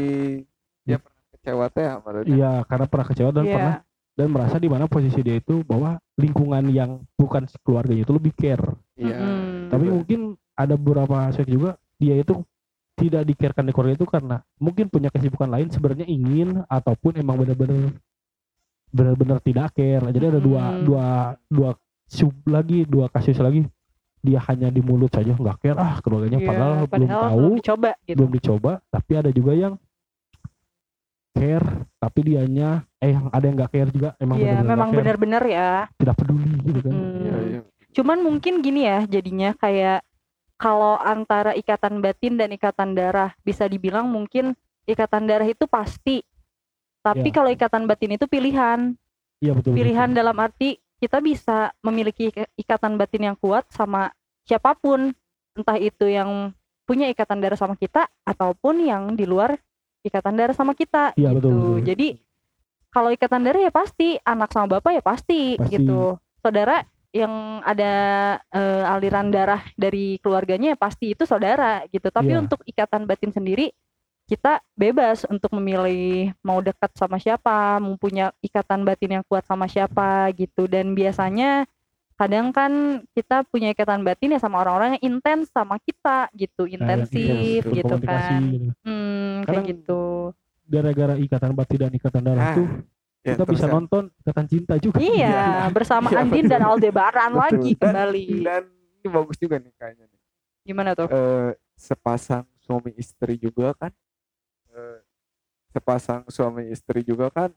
dia 0.83 0.97
pernah 0.99 1.23
kecewa 1.31 1.65
teh 1.71 1.87
dia. 1.87 2.33
Iya, 2.35 2.53
karena 2.67 2.85
pernah 2.85 3.07
kecewa 3.07 3.29
dan 3.31 3.45
Iya. 3.45 3.55
pernah 3.55 3.75
dan 4.13 4.27
merasa 4.29 4.55
di 4.61 4.69
mana 4.69 4.85
posisi 4.85 5.19
dia 5.25 5.41
itu 5.41 5.65
bahwa 5.65 5.97
lingkungan 6.21 6.69
yang 6.69 7.01
bukan 7.17 7.49
keluarganya 7.65 8.05
itu 8.05 8.13
lebih 8.13 8.33
care 8.37 8.77
Iya. 8.93 9.17
Mm-mm. 9.17 9.73
tapi 9.73 9.85
Betul. 9.89 9.95
mungkin 9.97 10.19
ada 10.53 10.73
beberapa 10.77 11.15
aspek 11.25 11.49
juga 11.49 11.81
dia 11.97 12.13
itu 12.21 12.45
tidak 12.93 13.25
dikarekan 13.25 13.65
di 13.65 13.73
keluarga 13.73 13.97
itu 13.97 14.05
karena 14.05 14.37
mungkin 14.61 14.85
punya 14.85 15.09
kesibukan 15.09 15.49
lain 15.49 15.73
sebenarnya 15.73 16.05
ingin 16.05 16.61
ataupun 16.69 17.17
emang 17.17 17.41
benar-benar 17.41 17.89
benar-benar 18.93 19.41
tidak 19.41 19.73
care 19.73 20.05
jadi 20.13 20.29
ada 20.29 20.39
dua 20.39 20.63
Hmm. 20.69 20.83
dua 20.85 21.05
dua 21.49 21.69
sub 22.05 22.35
lagi 22.45 22.85
dua 22.85 23.09
kasus 23.09 23.41
lagi 23.41 23.65
dia 24.23 24.39
hanya 24.47 24.71
di 24.71 24.79
mulut 24.79 25.11
saja 25.11 25.35
nggak 25.35 25.57
care 25.59 25.75
ah 25.75 25.99
keluarganya 25.99 26.39
Iya, 26.39 26.47
padahal, 26.47 26.73
belum 26.87 26.87
padahal 26.87 27.21
tahu 27.21 27.37
belum 27.37 27.53
dicoba 27.59 27.91
gitu. 28.01 28.15
belum 28.15 28.31
dicoba 28.31 28.71
tapi 28.87 29.11
ada 29.13 29.29
juga 29.29 29.51
yang 29.53 29.73
care 31.33 31.67
tapi 31.97 32.19
dianya 32.23 32.69
eh 32.97 33.11
yang 33.11 33.25
ada 33.27 33.43
yang 33.43 33.55
nggak 33.57 33.71
care 33.71 33.91
juga 33.91 34.09
emang 34.17 34.37
Iya, 34.37 34.45
benar-benar 34.55 34.71
memang 34.71 34.89
benar-benar 34.93 35.43
ya. 35.43 35.69
tidak 35.97 36.15
peduli 36.15 36.51
gitu 36.61 36.79
kan 36.81 36.93
Mm. 36.93 37.19
Iya, 37.19 37.37
iya. 37.43 37.59
Cuman 37.93 38.17
mungkin 38.19 38.53
gini 38.59 38.81
ya 38.83 39.05
jadinya 39.05 39.53
kayak 39.53 40.01
kalau 40.55 40.95
antara 40.95 41.53
ikatan 41.53 41.99
batin 41.99 42.37
dan 42.37 42.49
ikatan 42.49 42.93
darah 42.93 43.35
bisa 43.39 43.65
dibilang 43.65 44.07
mungkin 44.07 44.55
ikatan 44.85 45.23
darah 45.23 45.45
itu 45.45 45.65
pasti. 45.65 46.23
Tapi 46.99 47.29
Ya. 47.29 47.33
kalau 47.33 47.49
ikatan 47.49 47.83
batin 47.83 48.15
itu 48.15 48.25
pilihan. 48.25 48.95
iya 49.37 49.51
betul 49.51 49.75
Pilihan 49.75 50.09
betul. 50.09 50.17
dalam 50.17 50.37
arti 50.37 50.79
kita 51.03 51.19
bisa 51.19 51.75
memiliki 51.83 52.31
ika- 52.31 52.47
ikatan 52.55 52.95
batin 52.95 53.27
yang 53.27 53.35
kuat 53.35 53.67
sama 53.67 54.15
siapa 54.47 54.71
pun. 54.79 55.11
Entah 55.53 55.75
itu 55.75 56.07
yang 56.07 56.55
punya 56.87 57.11
ikatan 57.11 57.43
darah 57.43 57.59
sama 57.59 57.75
kita 57.75 58.07
ataupun 58.23 58.87
yang 58.87 59.13
di 59.13 59.27
luar 59.27 59.59
ikatan 60.01 60.33
darah 60.35 60.55
sama 60.55 60.71
kita 60.71 61.11
betul, 61.13 61.27
gitu. 61.27 61.49
betul. 61.51 61.75
Jadi 61.83 62.07
kalau 62.87 63.09
ikatan 63.11 63.43
darah 63.43 63.61
ya 63.67 63.71
pasti 63.71 64.15
anak 64.23 64.49
sama 64.55 64.79
bapak 64.79 64.91
ya 64.97 65.03
pasti, 65.03 65.59
Pasti. 65.59 65.75
gitu. 65.75 66.15
Saudara 66.39 66.81
yang 67.13 67.61
ada 67.61 67.93
eh, 68.49 68.83
aliran 68.89 69.29
darah 69.29 69.61
dari 69.77 70.17
keluarganya 70.17 70.73
ya 70.73 70.77
pasti 70.79 71.13
itu 71.13 71.27
saudara 71.27 71.83
gitu. 71.91 72.09
Tapi 72.09 72.33
Iya. 72.33 72.41
untuk 72.41 72.63
ikatan 72.65 73.05
batin 73.05 73.29
sendiri 73.29 73.69
kita 74.33 74.57
bebas 74.73 75.29
untuk 75.29 75.53
memilih 75.53 76.33
mau 76.41 76.57
dekat 76.57 76.89
sama 76.97 77.21
siapa, 77.21 77.77
mau 77.77 77.93
punya 77.93 78.33
ikatan 78.41 78.81
batin 78.81 79.21
yang 79.21 79.23
kuat 79.23 79.45
sama 79.45 79.69
siapa 79.69 80.25
gitu. 80.33 80.65
Dan 80.65 80.97
biasanya 80.97 81.69
kadang 82.17 82.49
kan 82.49 82.71
kita 83.13 83.45
punya 83.45 83.69
ikatan 83.69 84.01
batin 84.01 84.33
ya 84.33 84.41
sama 84.41 84.57
orang-orang 84.57 84.97
yang 84.97 85.13
intens 85.13 85.53
sama 85.53 85.77
kita 85.77 86.33
gitu, 86.33 86.65
intensif 86.65 87.61
betul. 87.61 87.77
gitu 87.77 87.95
kan. 88.01 88.41
gitu. 88.41 88.69
Hmm, 88.81 89.45
kayak 89.45 89.63
gitu. 89.69 90.03
gara-gara 90.63 91.13
ikatan 91.19 91.51
batin 91.53 91.77
dan 91.77 91.91
ikatan 91.91 92.21
darah 92.23 92.39
Ah, 92.41 92.55
tuh 92.55 92.67
ya, 93.21 93.35
kita 93.35 93.43
bisa 93.45 93.67
terus 93.67 93.75
nonton 93.75 94.03
ikatan 94.17 94.45
cinta 94.47 94.73
juga 94.79 94.97
Iya, 94.97 95.43
bersama 95.75 96.07
Iya, 96.09 96.23
Andin 96.23 96.45
dan 96.47 96.61
Aldebaran 96.63 97.29
Betul. 97.29 97.41
lagi 97.43 97.71
Dan- 97.75 97.81
kembali. 97.83 98.25
dan 98.41 98.63
ini 98.97 99.07
bagus 99.11 99.37
juga 99.37 99.55
nih 99.59 99.73
kayaknya 99.75 100.05
nih. 100.07 100.19
Gimana 100.63 100.95
tuh? 100.95 101.11
Eh, 101.11 101.51
sepasang 101.75 102.47
suami 102.63 102.95
istri 102.95 103.35
juga 103.35 103.75
kan 103.75 103.91
eh, 104.73 104.99
sepasang 105.69 106.21
suami 106.27 106.67
istri 106.67 107.01
juga 107.01 107.29
kan 107.29 107.49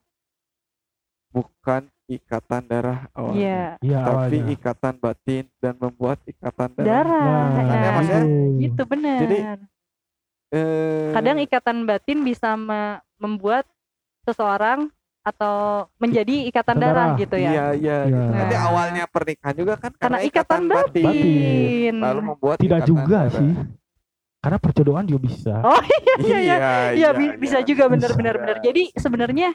bukan 1.28 1.84
ikatan 2.06 2.62
darah 2.64 3.10
awalnya 3.10 3.36
Iya, 3.36 3.64
iya 3.82 3.98
tapi 4.00 4.14
awalnya 4.38 4.42
ikatan 4.54 4.94
batin 4.96 5.44
dan 5.58 5.74
membuat 5.76 6.18
ikatan 6.24 6.70
darah, 6.72 6.86
darah. 6.86 7.44
Nah, 7.50 7.76
ya. 7.76 7.90
Maksudnya 7.92 8.22
gitu 8.58 8.82
benar. 8.84 9.18
Jadi, 9.20 9.38
Eh, 10.46 11.10
Kadang 11.10 11.42
ikatan 11.42 11.82
batin 11.84 12.22
bisa 12.22 12.54
me- 12.54 13.02
membuat 13.18 13.66
seseorang 14.22 14.86
atau 15.20 15.90
menjadi 15.96 16.46
ikatan 16.46 16.78
Ikatan 16.78 16.78
darah 16.78 16.94
darah. 17.10 17.18
gitu 17.18 17.34
ya. 17.34 17.50
iya 17.50 17.66
iya 17.74 17.98
Iya. 18.06 18.22
Nanti 18.30 18.54
awalnya 18.54 19.04
pernikahan 19.06 19.56
juga 19.56 19.74
kan 19.74 19.90
Karena 19.92 20.22
ikatan 20.22 20.62
batin. 20.70 21.02
Batin. 21.02 21.94
lalu 21.98 22.20
membuat 22.24 22.56
tidak 22.62 22.78
ikatan 22.78 22.90
juga 22.94 23.18
darah. 23.20 23.34
sih 23.34 23.50
karena 24.46 24.62
perjodohan 24.62 25.02
juga 25.10 25.20
bisa. 25.26 25.54
Oh 25.66 25.82
iya 26.22 26.38
iya, 26.38 26.56
Iya, 26.94 27.08
bi- 27.10 27.34
bisa 27.34 27.58
juga 27.66 27.90
Bisa. 27.90 27.94
benar-benar 27.98 28.34
benar. 28.38 28.56
Jadi 28.62 28.94
sebenarnya 28.94 29.50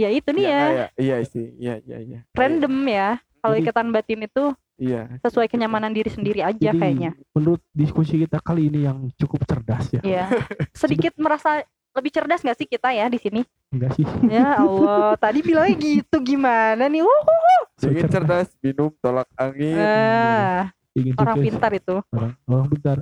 ya 0.00 0.08
itu 0.08 0.32
nih 0.32 0.44
Iya, 0.48 0.56
ya, 0.56 0.64
iya, 0.72 0.86
iya 0.96 1.16
sih 1.28 1.46
iya 1.60 1.74
iya 1.84 1.98
iya 2.00 2.18
random 2.32 2.72
ya. 2.88 3.20
Kalau 3.44 3.56
ikatan 3.60 3.92
batin 3.92 4.24
itu 4.24 4.44
iya. 4.80 5.12
sesuai 5.20 5.44
kenyamanan 5.52 5.92
diri 5.92 6.08
sendiri 6.08 6.40
aja 6.40 6.72
Jadi, 6.72 6.80
kayaknya. 6.80 7.12
menurut 7.36 7.60
diskusi 7.76 8.24
kita 8.24 8.40
kali 8.40 8.72
ini 8.72 8.88
yang 8.88 9.12
cukup 9.20 9.44
cerdas 9.44 9.92
ya. 9.92 10.00
Iya. 10.00 10.24
Sedikit 10.72 11.12
merasa 11.20 11.60
lebih 11.92 12.16
cerdas 12.16 12.40
nggak 12.40 12.56
sih 12.56 12.68
kita 12.68 12.96
ya 12.96 13.12
di 13.12 13.20
sini? 13.20 13.44
enggak 13.76 13.92
sih. 13.92 14.08
Ya 14.24 14.56
Allah, 14.56 15.20
tadi 15.20 15.44
bilangnya 15.44 15.76
gitu 15.76 16.16
gimana 16.24 16.88
nih? 16.88 17.04
Wuh, 17.04 17.62
ingin 17.92 18.08
cerdas. 18.08 18.48
minum 18.64 18.88
tolak 19.04 19.28
angin. 19.36 19.76
Ah, 19.76 20.72
orang 21.20 21.36
pintar 21.44 21.72
itu, 21.76 21.96
orang, 22.08 22.32
orang 22.48 22.66
pintar 22.72 22.96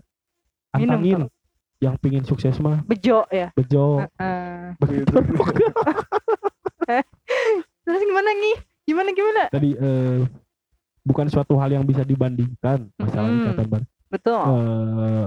Minum 0.70 0.82
antangin 0.94 1.20
yang 1.78 1.94
pingin 1.96 2.22
sukses 2.22 2.58
mah 2.58 2.82
bejo 2.84 3.22
ya. 3.28 3.48
bejo 3.54 4.02
Ah. 4.16 4.74
begitu 4.76 5.14
Terus 7.84 8.02
gimana 8.02 8.30
nih? 8.34 8.56
Gimana 8.84 9.08
gimana? 9.12 9.42
tadi 9.48 9.70
eh, 9.72 10.24
bukan 11.02 11.26
suatu 11.28 11.56
hal 11.56 11.70
yang 11.70 11.84
bisa 11.84 12.02
dibandingkan 12.02 12.88
masalah 12.94 13.28
Mm-mm. 13.28 13.42
ikatan 13.46 13.66
batin 13.68 13.88
Betul. 14.08 14.40
Eh, 14.40 15.26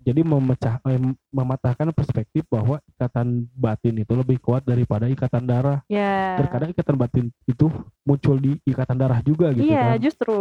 jadi 0.00 0.20
memecah 0.22 0.74
eh, 0.80 1.00
mematahkan 1.28 1.90
perspektif 1.90 2.46
bahwa 2.46 2.78
ikatan 2.88 3.44
batin 3.52 3.94
itu 3.96 4.12
lebih 4.12 4.38
kuat 4.38 4.62
daripada 4.62 5.04
ikatan 5.04 5.44
darah 5.44 5.82
ya. 5.86 6.38
terkadang 6.38 6.70
ikatan 6.70 6.96
batin 6.96 7.24
itu 7.44 7.66
muncul 8.02 8.38
di 8.38 8.56
ikatan 8.64 8.96
darah 8.96 9.20
juga 9.20 9.50
gitu 9.52 9.66
Iya, 9.66 9.94
kan 9.94 10.00
justru. 10.00 10.38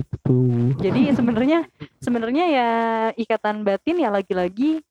Gitu 0.00 0.38
Jadi 0.80 1.14
sebenarnya 1.14 1.58
sebenarnya 2.02 2.44
ya 2.50 2.70
ikatan 3.14 3.62
batin 3.62 4.02
ya 4.02 4.10
lagi-lagi 4.10 4.82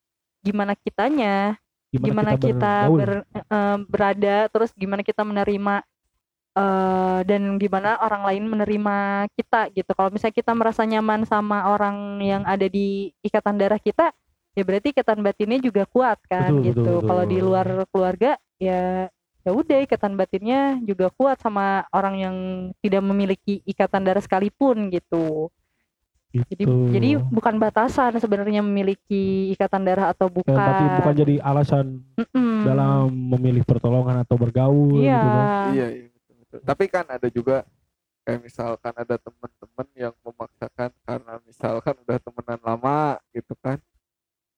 gimana 0.44 0.76
kitanya, 0.76 1.56
gimana 1.92 2.36
kita, 2.36 2.92
bergaul. 2.92 3.00
ber- 3.00 3.28
eh, 3.32 3.78
berada, 3.88 4.38
terus 4.52 4.76
gimana 4.76 5.02
kita 5.02 5.24
menerima 5.24 5.84
eh, 6.54 7.20
dan 7.26 7.58
gimana 7.58 7.98
orang 8.04 8.24
lain 8.28 8.44
menerima 8.46 8.96
kita 9.40 9.72
gitu. 9.72 9.92
Kalau 9.96 10.12
misalnya 10.12 10.36
kita 10.36 10.52
merasa 10.52 10.84
nyaman 10.84 11.24
sama 11.24 11.72
orang 11.72 12.20
yang 12.20 12.44
ada 12.44 12.68
di 12.68 13.16
ikatan 13.24 13.56
darah 13.56 13.80
kita, 13.80 14.12
ya 14.54 14.64
berarti 14.68 14.92
ikatan 14.94 15.24
batinnya 15.24 15.60
juga 15.64 15.88
kuat 15.88 16.20
kan 16.28 16.52
Betul, 16.60 16.66
gitu. 16.70 16.94
Kalau 17.08 17.24
di 17.26 17.38
luar 17.40 17.68
keluarga 17.90 18.32
ya 18.62 19.08
ya 19.44 19.52
udah 19.52 19.78
ikatan 19.84 20.16
batinnya 20.16 20.80
juga 20.82 21.12
kuat 21.12 21.38
sama 21.38 21.84
orang 21.92 22.16
yang 22.16 22.36
tidak 22.80 23.04
memiliki 23.04 23.60
ikatan 23.64 24.02
darah 24.02 24.24
sekalipun 24.24 24.88
gitu. 24.90 25.52
Jadi 26.34 26.66
Gitu. 26.66 26.90
jadi 26.90 27.10
bukan 27.22 27.62
batasan 27.62 28.18
sebenarnya 28.18 28.66
memiliki 28.66 29.54
ikatan 29.54 29.86
darah 29.86 30.10
atau 30.10 30.26
Eh, 30.26 30.34
bukan. 30.34 30.56
tapi 30.58 30.84
bukan 30.98 31.14
jadi 31.14 31.36
alasan 31.40 32.02
Mm-mm. 32.18 32.66
dalam 32.66 33.06
memilih 33.14 33.62
pertolongan 33.62 34.26
atau 34.26 34.34
bergaul 34.34 34.98
Iya. 34.98 35.14
gitu 35.14 35.28
kan. 35.30 35.46
iya 35.78 35.88
iya 35.94 36.08
betul, 36.10 36.34
betul. 36.42 36.60
tapi 36.66 36.84
kan 36.90 37.06
ada 37.06 37.28
juga 37.30 37.62
kayak 38.26 38.42
misalkan 38.42 38.94
ada 38.98 39.16
teman-teman 39.22 39.88
yang 39.94 40.14
memaksakan 40.26 40.90
karena 41.06 41.34
misalkan 41.44 41.96
udah 42.02 42.18
temenan 42.18 42.60
lama 42.66 43.00
gitu 43.30 43.54
kan 43.62 43.78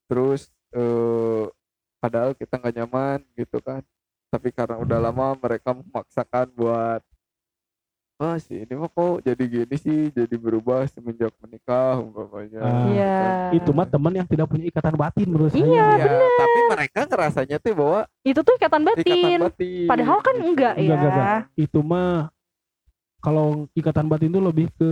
terus 0.08 0.48
eh 0.72 1.44
padahal 1.98 2.32
kita 2.38 2.56
nggak 2.56 2.76
nyaman 2.78 3.20
gitu 3.36 3.60
kan 3.60 3.84
tapi 4.36 4.52
karena 4.52 4.76
udah 4.78 5.00
lama 5.00 5.32
mereka 5.38 5.72
memaksakan 5.72 6.52
buat 6.52 7.00
ah 8.16 8.36
si 8.38 8.56
ini 8.58 8.74
mah 8.74 8.88
kok 8.88 9.24
jadi 9.24 9.44
gini 9.44 9.76
sih 9.76 10.08
jadi 10.10 10.36
berubah 10.36 10.88
semenjak 10.88 11.32
menikah 11.38 12.00
umpamanya 12.00 12.60
Ah, 12.60 12.88
Iya. 12.88 13.16
itu 13.54 13.72
mah 13.72 13.84
teman 13.84 14.12
yang 14.14 14.24
tidak 14.24 14.48
punya 14.48 14.64
ikatan 14.66 14.96
batin 14.96 15.28
menurut 15.28 15.52
Iya, 15.52 15.64
saya 15.94 16.00
Iya, 16.00 16.28
tapi 16.34 16.60
mereka 16.70 17.00
ngerasanya 17.06 17.58
tuh 17.58 17.74
bahwa 17.74 18.00
Itu 18.22 18.40
tuh 18.40 18.56
ikatan 18.56 18.82
batin. 18.84 19.04
ikatan 19.06 19.40
batin. 19.42 19.88
Padahal 19.88 20.20
kan 20.22 20.32
gitu. 20.34 20.48
enggak 20.48 20.74
Enggak, 20.74 20.96
enggak, 20.96 21.00
ya. 21.02 21.12
enggak. 21.12 21.42
itu 21.58 21.80
mah 21.82 22.32
kalau 23.20 23.48
ikatan 23.74 24.06
batin 24.06 24.30
itu 24.30 24.42
lebih 24.42 24.68
ke 24.72 24.92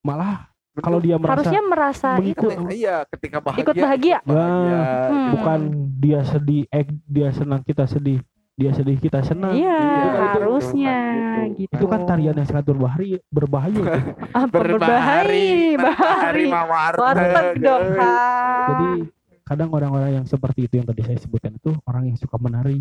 malah. 0.00 0.51
Kalau 0.74 0.98
dia 0.98 1.16
merasa 1.16 1.36
Harusnya 1.36 1.60
merasa 1.62 2.08
mengikut- 2.16 2.48
itu. 2.50 2.64
Iya 2.72 2.96
ketika 3.06 3.38
bahagia 3.38 3.62
Ikut 3.62 3.76
bahagia. 3.76 4.18
bahagia, 4.22 4.78
Hmm. 4.80 4.96
gitu. 4.96 5.12
bukan 5.34 5.60
dia 5.98 6.20
sedih 6.22 6.62
eh 6.66 6.84
dia 7.04 7.28
senang 7.30 7.60
kita 7.60 7.84
sedih 7.84 8.18
dia 8.54 8.70
sedih 8.70 8.96
kita 8.96 9.20
senang 9.20 9.52
Iya, 9.52 9.68
Iya, 9.74 10.12
harusnya 10.30 10.96
gitu. 11.10 11.40
gitu. 11.58 11.74
itu 11.74 11.86
kan 11.86 12.00
tarian 12.02 12.32
yang 12.34 12.44
sangat 12.46 12.64
berbahaya 12.66 13.18
berbahaya 13.26 13.72
itu. 13.74 13.90
Apa 14.38 14.48
berbahaya, 14.54 15.76
bahari. 15.76 16.46
Warteg 16.94 17.48
dong, 17.58 17.84
Kak. 17.92 18.60
jadi 18.66 18.88
kadang 19.42 19.68
orang-orang 19.70 20.10
yang 20.14 20.26
seperti 20.26 20.64
itu 20.64 20.74
yang 20.74 20.86
tadi 20.86 21.02
saya 21.02 21.18
sebutkan 21.18 21.52
itu 21.52 21.76
orang 21.82 22.06
yang 22.06 22.16
suka 22.16 22.36
menari 22.38 22.80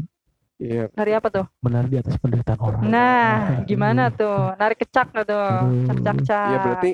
iya 0.58 0.88
Hari 0.90 1.12
apa 1.12 1.28
tuh? 1.28 1.46
menari 1.60 1.88
di 1.90 1.98
atas 1.98 2.16
penderitaan 2.16 2.60
orang 2.62 2.82
Nah, 2.86 3.32
Aduh. 3.58 3.66
gimana 3.66 4.04
tuh? 4.10 4.54
Narik 4.54 4.78
kecak 4.82 5.10
nggak 5.10 5.26
tuh? 5.26 5.42
Aduh. 5.42 6.00
Cak-cak. 6.00 6.48
iya 6.48 6.58
berarti 6.62 6.92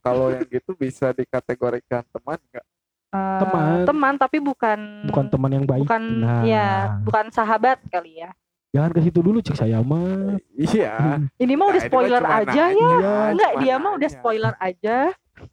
kalau 0.00 0.28
yang 0.28 0.44
gitu 0.44 0.72
bisa 0.72 1.10
dikategorikan 1.10 2.02
teman 2.08 2.38
enggak 2.42 2.66
Eh, 3.08 3.40
teman. 3.40 3.88
teman 3.88 4.14
tapi 4.14 4.36
bukan 4.36 5.08
bukan 5.08 5.26
teman 5.26 5.50
yang 5.50 5.64
baik 5.64 5.80
bukan 5.82 6.02
nah 6.20 6.44
ya 6.44 7.00
bukan 7.00 7.32
sahabat 7.32 7.80
kali 7.88 8.20
ya 8.20 8.36
jangan 8.68 8.92
ke 8.92 9.00
situ 9.00 9.18
dulu 9.18 9.40
cek 9.40 9.56
saya 9.56 9.80
mah 9.80 10.36
Iya. 10.52 10.92
Ini 11.42 11.52
mah 11.56 11.66
udah 11.68 11.80
Nah, 11.80 11.88
spoiler 11.88 12.20
cuma 12.20 12.36
aja 12.36 12.62
nanya, 12.68 12.88
ya. 13.00 13.14
Enggak, 13.32 13.52
dia 13.58 13.74
mah 13.78 13.92
udah 13.96 14.10
spoiler 14.10 14.54
aja. 14.60 14.96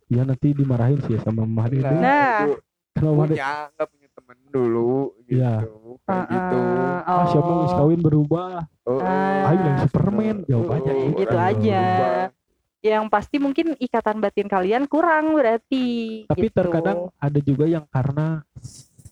ya 0.10 0.22
nanti 0.22 0.48
dimarahin 0.52 1.00
sih 1.02 1.16
sama 1.18 1.48
Enggak, 1.48 1.96
Nah. 1.96 2.44
itu 2.44 2.60
kalau 2.92 3.24
punya 3.24 3.72
nggak 3.72 3.88
punya 3.88 4.08
temen 4.12 4.38
dulu 4.50 4.94
gitu. 5.24 5.40
Iya. 5.40 5.54
Kayak 6.04 6.12
Ah, 6.20 6.28
gitu. 6.28 6.60
ah, 6.60 7.00
ah 7.08 7.24
siapa 7.26 7.48
oh. 7.48 7.56
yang 7.56 7.72
kawin 7.72 8.02
berubah 8.02 8.52
Oh, 8.84 9.00
Ah. 9.00 9.50
Ayo 9.50 9.60
yang 9.64 9.80
Superman, 9.80 10.36
jawabannya 10.46 10.92
oh, 10.92 11.00
gitu 11.00 11.18
Gitu 11.18 11.32
orang 11.32 11.50
aja. 11.50 11.82
berubah. 11.88 12.26
Yang 12.86 13.04
pasti 13.10 13.38
mungkin 13.38 13.74
ikatan 13.76 14.22
batin 14.22 14.46
kalian 14.46 14.86
kurang 14.86 15.34
berarti. 15.34 15.86
tapi 16.28 16.46
gitu. 16.46 16.54
terkadang 16.56 17.10
ada 17.18 17.40
juga 17.40 17.66
yang 17.66 17.86
karena 17.88 18.46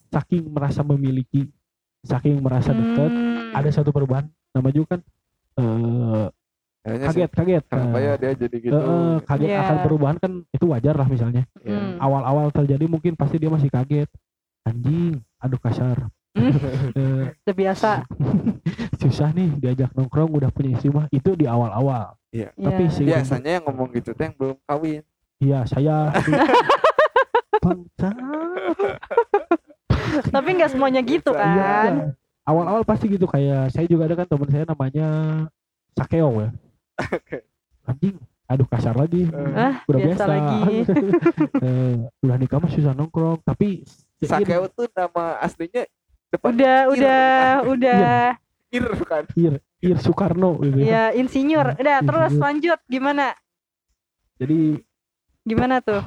saking 0.07 0.45
merasa 0.45 0.81
memiliki 0.83 1.49
saking 1.99 2.37
merasa 2.37 2.69
dekat 2.69 3.09
Hmm. 3.09 3.49
ada 3.51 3.69
satu 3.69 3.89
perubahan 3.89 4.25
nama 4.51 4.69
juga 4.69 4.93
kan 4.93 5.01
eh, 5.55 6.25
Kayaknya 6.83 7.07
kaget 7.07 7.31
kaget 7.31 7.63
Kenapa 7.65 7.97
ya 7.97 8.13
dia 8.13 8.31
jadi 8.35 8.55
gitu? 8.59 8.69
eh, 8.69 8.83
eh, 8.83 9.15
kaget 9.23 9.49
Iya. 9.49 9.59
akan 9.63 9.77
perubahan 9.81 10.17
kan 10.17 10.31
itu 10.47 10.65
wajar 10.67 10.93
lah 10.93 11.07
misalnya 11.07 11.43
Ya. 11.59 11.73
Hmm. 11.73 11.97
awal-awal 11.97 12.51
terjadi 12.51 12.85
mungkin 12.85 13.15
pasti 13.15 13.37
dia 13.37 13.47
masih 13.47 13.67
kaget 13.67 14.09
anjing 14.63 15.17
aduh 15.39 15.57
kasar 15.57 15.97
Hmm. 16.33 16.49
Eh, 16.93 17.25
Udah 17.39 17.55
biasa. 17.55 17.89
susah 19.01 19.29
nih 19.31 19.49
diajak 19.55 19.89
nongkrong 19.91 20.29
udah 20.31 20.49
punya 20.49 20.73
istri 20.73 20.89
mah 20.89 21.05
itu 21.07 21.33
di 21.33 21.45
awal-awal 21.45 22.13
tapi 22.33 22.83
Iya. 22.83 22.89
si 22.89 23.01
Biasanya 23.03 23.51
yang 23.53 23.63
ngomong 23.63 23.93
gitu 23.93 24.09
tuh 24.11 24.23
yang 24.23 24.33
belum 24.33 24.57
kawin. 24.63 25.01
iya 25.37 25.59
saya 25.63 26.09
bangsa 27.63 28.09
Tapi 30.25 30.49
nggak 30.51 30.71
semuanya 30.71 31.01
gitu 31.01 31.31
Iya. 31.31 31.39
kan. 31.39 31.91
Iya. 31.93 32.07
awal-awal 32.43 32.83
pasti 32.83 33.07
gitu 33.07 33.23
kayak 33.23 33.71
saya 33.71 33.87
juga 33.87 34.03
ada 34.03 34.15
kan 34.15 34.27
teman 34.27 34.49
saya 34.49 34.65
namanya 34.65 35.07
Sakeong 35.93 36.35
ya 36.37 36.49
Oke. 37.07 37.37
anjing 37.83 38.15
aduh 38.45 38.67
kasar 38.67 38.91
lagi 38.93 39.25
Eh. 39.25 39.55
Ah, 39.55 39.79
udah 39.85 39.99
biasa 40.01 40.11
biasa, 40.19 40.25
lagi. 40.27 40.61
Eh, 41.65 41.93
udah 42.19 42.35
nikah 42.35 42.57
mah 42.57 42.67
susah 42.67 42.91
nongkrong 42.91 43.39
tapi 43.41 43.87
Sakeo 44.19 44.67
tuh 44.69 44.87
nama 44.89 45.39
aslinya 45.39 45.87
depan 46.29 46.51
Udah, 46.51 46.77
Ir, 46.81 46.89
udah, 46.89 47.23
bukan? 47.61 47.69
udah. 47.69 48.27
Ir 48.69 48.83
kan. 49.03 49.23
Ir, 49.35 49.53
Ir 49.83 49.99
Soekarno 49.99 50.63
gitu 50.63 50.79
ya. 50.79 50.87
Ya, 50.87 51.03
insinyur. 51.13 51.75
Udah, 51.75 51.99
terus 51.99 52.31
Insinyur. 52.31 52.41
lanjut 52.41 52.79
gimana? 52.87 53.25
Jadi 54.39 54.79
Gimana 55.43 55.83
tuh? 55.83 55.99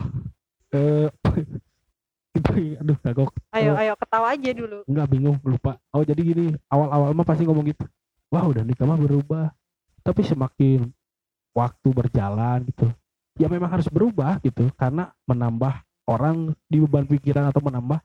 eh 0.73 1.09
aduh 2.81 2.97
kagok 3.01 3.31
Ayo, 3.51 3.77
Eh. 3.77 3.83
ayo 3.87 3.93
ketawa 3.97 4.33
aja 4.33 4.51
dulu. 4.51 4.81
nggak 4.85 5.09
bingung 5.09 5.37
lupa. 5.43 5.77
Oh 5.91 6.01
jadi 6.01 6.17
gini 6.19 6.47
awal-awal 6.67 7.13
mah 7.13 7.23
pasti 7.23 7.45
ngomong 7.45 7.65
gitu. 7.67 7.85
Wah 8.29 8.45
udah 8.45 8.61
nikah 8.61 8.85
mah 8.85 8.97
berubah. 8.97 9.53
Tapi 10.01 10.23
semakin 10.23 10.89
waktu 11.53 11.89
berjalan 11.91 12.63
gitu, 12.65 12.93
ya 13.35 13.49
memang 13.49 13.69
harus 13.69 13.89
berubah 13.89 14.39
gitu 14.41 14.69
karena 14.73 15.11
menambah 15.25 15.73
orang 16.07 16.55
di 16.65 16.79
beban 16.79 17.05
pikiran 17.05 17.49
atau 17.49 17.59
menambah 17.59 17.99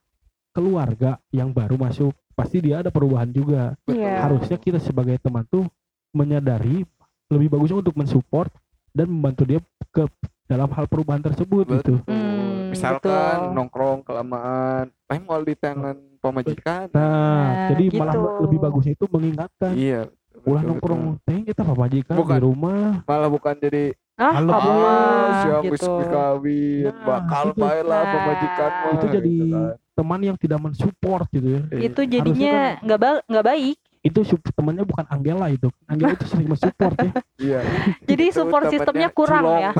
keluarga 0.51 1.19
yang 1.29 1.51
baru 1.51 1.75
masuk 1.75 2.11
pasti 2.41 2.57
dia 2.59 2.81
ada 2.81 2.89
perubahan 2.89 3.29
juga. 3.29 3.77
Iya. 3.85 4.25
harusnya 4.25 4.57
kita 4.57 4.77
sebagai 4.77 5.15
teman 5.17 5.45
tuh 5.45 5.69
menyadari 6.11 6.83
lebih 7.29 7.47
bagusnya 7.47 7.79
untuk 7.79 7.93
mensupport 7.93 8.49
dan 8.91 9.07
membantu 9.07 9.43
dia 9.45 9.59
ke 9.87 10.03
dalam 10.45 10.67
hal 10.67 10.83
perubahan 10.83 11.21
tersebut 11.21 11.63
gitu. 11.71 11.95
Hmm, 12.03 12.73
Misalkan 12.73 13.47
betul. 13.47 13.55
nongkrong 13.55 13.99
kelamaan, 14.03 14.91
paling 15.05 15.23
mau 15.23 15.39
di 15.39 15.55
tangan 15.55 15.95
pemajikan. 16.19 16.91
Nah, 16.91 16.99
Nah, 16.99 17.67
jadi 17.71 17.83
gitu. 17.87 17.99
malah 17.99 18.15
lebih 18.41 18.59
bagusnya 18.59 18.93
itu 18.93 19.05
mengingatkan. 19.07 19.71
Iya. 19.71 20.01
Ulah 20.41 20.61
nongkrong 20.63 21.21
teh 21.21 21.39
kita 21.43 21.61
pamajikan 21.61 22.15
Bukan. 22.15 22.33
di 22.33 22.41
rumah. 22.41 23.03
Malah 23.03 23.29
bukan 23.29 23.55
jadi 23.55 23.93
Ah, 24.13 24.37
Halo, 24.37 24.53
apa 24.53 24.69
ah, 24.69 25.29
siang 25.41 25.63
gitu. 25.65 25.73
gitu. 25.73 25.93
kawin, 26.05 26.83
Nah, 26.85 26.93
bakal 27.01 27.45
itu. 27.47 27.57
bae 27.57 27.81
lah 27.81 27.99
Nah, 27.99 28.11
pemajikan 28.11 28.69
mah. 28.69 28.91
itu 28.91 29.05
jadi 29.09 29.31
gitu 29.31 29.45
kan. 29.49 29.71
teman 29.91 30.19
yang 30.21 30.37
tidak 30.37 30.59
mensupport 30.61 31.25
gitu 31.31 31.47
ya. 31.47 31.61
Iya. 31.67 31.81
Itu 31.83 32.01
jadinya 32.05 32.55
nggak 32.79 32.99
ba- 32.99 33.23
nggak 33.25 33.45
baik. 33.47 33.77
Itu 33.99 34.19
temannya 34.51 34.83
bukan 34.83 35.05
Anggela 35.07 35.49
itu. 35.49 35.73
Anggela 35.85 36.13
itu 36.13 36.25
sering 36.27 36.47
mensupport 36.47 36.95
ya. 36.95 37.11
Iya. 37.41 37.59
Jadi 38.05 38.23
Itu 38.23 38.35
support 38.35 38.69
sistemnya 38.69 39.09
kurang 39.09 39.41
cilong. 39.41 39.57
ya. 39.59 39.71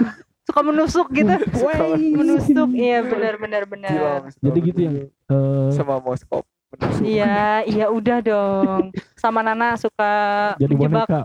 Suka 0.46 0.60
menusuk 0.60 1.06
gitu. 1.08 1.34
Suka 1.54 1.74
menusuk. 1.94 2.68
Iya, 2.70 2.98
benar 3.00 3.34
benar 3.38 3.62
benar. 3.64 3.90
Cilong, 3.90 4.22
Jadi 4.42 4.58
gitu 4.60 4.80
yang 4.82 4.96
eh, 5.06 5.68
sama 5.70 5.96
moskop. 5.98 6.42
Iya, 7.00 7.62
iya 7.64 7.86
udah 7.88 8.18
dong. 8.20 8.82
Sama 9.14 9.40
Nana 9.40 9.74
suka 9.74 10.12
jadi 10.56 10.72
menjebak. 10.72 11.06
boneka. 11.06 11.22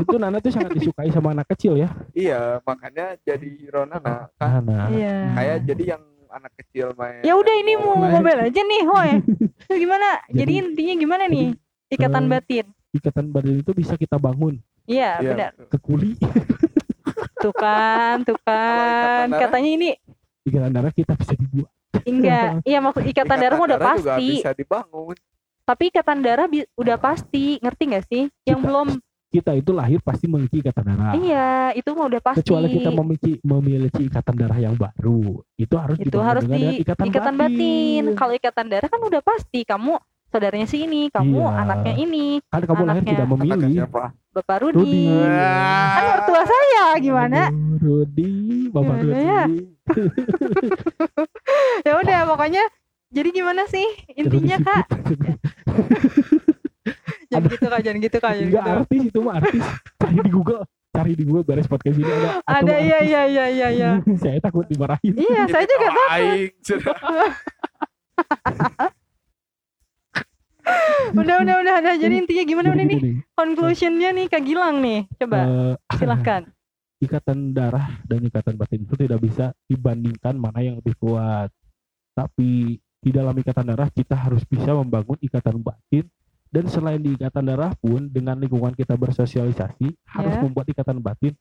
itu 0.00 0.16
Nana 0.16 0.36
tuh 0.38 0.50
sangat 0.50 0.72
disukai 0.72 1.10
sama 1.10 1.30
anak 1.30 1.46
kecil 1.50 1.76
ya. 1.76 1.92
Iya, 2.10 2.58
makanya 2.62 3.14
jadi 3.20 3.50
Ronana 3.68 4.32
kan 4.34 4.64
Nah, 4.64 4.88
Iya. 4.88 5.16
kayak 5.36 5.56
jadi 5.64 5.84
yang 5.90 6.02
anak 6.28 6.52
kecil 6.56 6.94
main. 6.94 7.20
Ya 7.20 7.34
udah 7.34 7.54
ini 7.54 7.76
mau 7.76 7.92
main. 7.94 8.16
ngomel 8.16 8.38
aja 8.42 8.60
nih, 8.60 8.82
Hoy. 8.84 9.10
Itu 9.66 9.74
gimana? 9.76 10.22
Jadi, 10.26 10.38
Jadi- 10.40 10.58
intinya 10.64 10.94
gimana 10.96 11.24
nih? 11.26 11.46
Ikatan 11.90 12.24
eh, 12.24 12.30
batin. 12.30 12.66
ikatan 12.90 13.26
badan 13.30 13.54
itu 13.56 13.70
bisa 13.70 13.94
kita 13.94 14.16
bangun 14.16 14.58
Iya, 14.82 15.18
Iya, 15.18 15.30
benar. 15.30 15.50
betul. 15.54 15.66
ke 15.68 15.78
kuli 15.80 16.10
Tuh 17.36 17.54
kan, 17.54 18.20
tuh 18.22 18.36
kan. 18.40 19.26
Katanya 19.30 19.70
ini 19.70 19.90
ikatan 20.42 20.70
darah 20.70 20.90
kita 20.90 21.14
bisa 21.14 21.32
dibuat 21.32 21.70
enggak. 22.02 22.50
Iya, 22.68 22.78
maksud 22.78 23.04
ikatan 23.04 23.36
darah 23.36 23.56
mah 23.56 23.66
udah 23.66 23.78
juga 23.78 23.90
pasti. 23.94 24.26
bisa 24.36 24.50
dibangun. 24.52 25.16
Tapi 25.62 25.82
ikatan 25.88 26.18
darah 26.20 26.46
udah 26.74 26.96
pasti. 26.96 27.44
Ngerti 27.58 27.82
nggak 27.86 28.04
sih? 28.06 28.22
Yang 28.42 28.58
Kita- 28.58 28.66
belum 28.66 28.88
kita 29.30 29.54
itu 29.54 29.70
lahir 29.70 30.02
pasti 30.02 30.26
memiliki 30.26 30.58
ikatan 30.58 30.90
darah 30.90 31.14
Iya, 31.14 31.70
itu 31.78 31.86
mah 31.94 32.10
udah 32.10 32.18
pasti. 32.18 32.42
kecuali 32.42 32.66
kita 32.68 32.90
memiliki 32.90 33.32
memiliki 33.40 34.02
ikatan 34.10 34.34
darah 34.34 34.58
yang 34.58 34.74
baru 34.74 35.38
itu 35.54 35.74
harus 35.78 35.96
itu 36.02 36.18
harus 36.18 36.42
di 36.42 36.82
ikatan, 36.82 37.06
ikatan, 37.06 37.34
batin. 37.38 38.04
Kalau 38.18 38.32
ikatan 38.34 38.66
darah 38.66 38.90
kan 38.90 38.98
udah 38.98 39.22
pasti 39.22 39.62
kamu 39.62 39.94
saudaranya 40.30 40.64
si 40.64 40.76
ini, 40.80 41.10
kamu 41.10 41.36
Iya. 41.36 41.60
anaknya 41.60 41.94
ini, 41.96 42.26
kan 42.46 42.62
kamu 42.62 42.82
lahir 42.82 43.02
anaknya. 43.02 43.10
tidak 43.10 43.26
Anaknya 43.26 43.44
memilih 43.50 43.70
siapa? 43.76 44.02
Bapak 44.30 44.56
Rudi 44.62 44.78
Rudi. 44.78 45.06
Kan 45.90 46.04
mertua 46.06 46.42
saya 46.46 46.86
gimana? 46.96 47.40
Aduh, 47.50 47.78
Rudi 47.82 48.30
bapak 48.68 48.94
Gimana 48.94 49.02
Rudi 49.04 49.26
ya? 49.26 49.42
Ya 51.86 51.92
udah 51.96 52.18
pokoknya 52.26 52.62
jadi 53.10 53.28
gimana 53.32 53.66
sih 53.66 53.82
intinya 54.12 54.56
kak? 54.60 54.84
Jangan 57.30 57.46
gitu 57.48 57.66
kak, 57.68 57.80
jangan 57.80 57.98
gitu 58.00 58.18
kak, 58.18 58.32
jangan 58.32 58.42
enggak 58.44 58.58
gitu. 58.60 58.74
artis 58.76 59.00
itu 59.06 59.18
mah 59.20 59.34
artis 59.38 59.62
cari 59.96 60.18
di 60.18 60.30
Google 60.30 60.60
cari 60.90 61.12
di 61.14 61.22
Google 61.22 61.44
beres 61.44 61.66
podcast 61.66 61.94
ini 61.94 62.06
ada 62.06 62.42
Ada 62.44 62.74
iya 62.76 62.98
artis. 62.98 63.06
iya 63.06 63.22
iya 63.24 63.44
iya 63.48 63.68
iya. 63.70 63.90
saya 64.22 64.38
takut 64.38 64.66
dimarahin 64.66 65.14
Iya 65.14 65.42
saya 65.46 65.64
juga 65.64 65.88
takut. 65.90 66.50
Udah 71.12 71.36
udah 71.40 71.56
udah 71.58 71.74
udah. 71.78 71.94
Jadi 71.96 72.14
intinya 72.18 72.44
gimana 72.44 72.68
udah 72.70 72.84
nih? 72.84 72.96
gini, 72.96 73.12
Conclusionnya 73.32 74.08
nih 74.12 74.26
Kak 74.26 74.42
Gilang 74.42 74.76
nih. 74.78 75.00
Coba 75.16 75.38
eh, 75.40 75.74
silahkan. 75.96 76.42
ikatan 77.00 77.56
darah 77.56 77.96
dan 78.04 78.20
ikatan 78.20 78.54
batin 78.54 78.84
itu 78.84 78.92
tidak 78.94 79.18
bisa 79.18 79.56
dibandingkan 79.64 80.36
mana 80.36 80.60
yang 80.60 80.76
lebih 80.76 80.92
kuat. 80.96 81.48
Tapi 82.12 82.76
di 82.76 83.10
dalam 83.10 83.32
ikatan 83.32 83.64
darah 83.66 83.88
kita 83.88 84.12
harus 84.12 84.44
bisa 84.44 84.70
membangun 84.70 85.16
ikatan 85.18 85.56
batin 85.58 86.04
dan 86.46 86.64
selain 86.66 87.00
di 87.00 87.16
ikatan 87.16 87.46
darah 87.46 87.72
pun 87.74 88.04
dengan 88.04 88.36
lingkungan 88.36 88.74
kita 88.74 88.92
bersosialisasi 88.94 89.88
harus 90.04 90.34
Ya. 90.34 90.42
membuat 90.42 90.68
ikatan 90.68 91.00
batin 91.00 91.32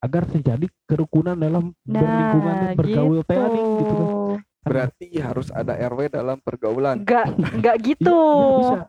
agar 0.00 0.24
terjadi 0.24 0.66
kerukunan 0.82 1.36
dalam 1.36 1.76
Nah, 1.84 1.94
berlingkungan 1.94 2.54
dan 2.56 2.70
bergaul 2.72 3.20
gitu. 3.20 3.34
gitu 3.76 3.94
kan. 3.94 4.40
Berarti 4.62 5.06
harus 5.18 5.48
ada 5.50 5.74
RW 5.76 6.00
dalam 6.08 6.38
pergaulan. 6.38 7.02
Enggak, 7.02 7.26
enggak 7.34 7.76
Iya, 7.76 7.84
gitu. 7.84 8.18
bisa. 8.62 8.80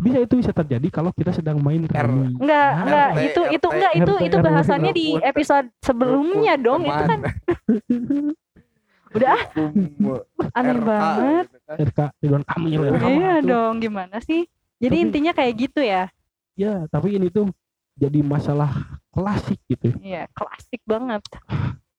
Bisa 0.00 0.18
itu 0.18 0.34
bisa 0.34 0.50
terjadi 0.50 0.88
kalau 0.88 1.12
kita 1.12 1.28
sedang 1.30 1.60
main 1.60 1.84
R. 1.84 1.92
remi. 1.92 2.32
Enggak, 2.34 2.70
Nah, 2.72 2.82
enggak. 2.82 3.08
RT, 3.10 3.20
Itu 3.22 3.40
itu 3.50 3.66
enggak 3.68 3.92
itu 3.94 4.12
RT, 4.12 4.22
itu 4.24 4.36
bahasannya 4.40 4.92
di 4.92 5.06
episode 5.20 5.66
sebelumnya 5.78 6.54
Rukun 6.56 6.64
dong. 6.64 6.80
Itu 6.82 7.02
kan 7.04 7.20
udah 9.10 9.36
ah, 9.36 10.56
aneh 10.56 10.78
banget. 10.78 11.46
RK 11.68 11.98
Ridwan 12.18 12.44
Kamil 12.46 12.80
ya. 12.80 12.90
Iya 13.02 13.34
dong, 13.42 13.74
gimana 13.78 14.16
sih? 14.20 14.46
Jadi 14.78 14.96
Tapi- 14.96 15.04
intinya 15.04 15.32
kayak 15.34 15.54
gitu 15.58 15.80
ya. 15.82 16.08
Ya, 16.54 16.84
tapi 16.88 17.16
ini 17.16 17.28
tuh 17.28 17.48
jadi 17.94 18.20
masalah 18.20 18.70
klasik 19.10 19.60
gitu. 19.66 19.92
Iya, 19.98 20.28
klasik 20.30 20.80
banget. 20.84 21.20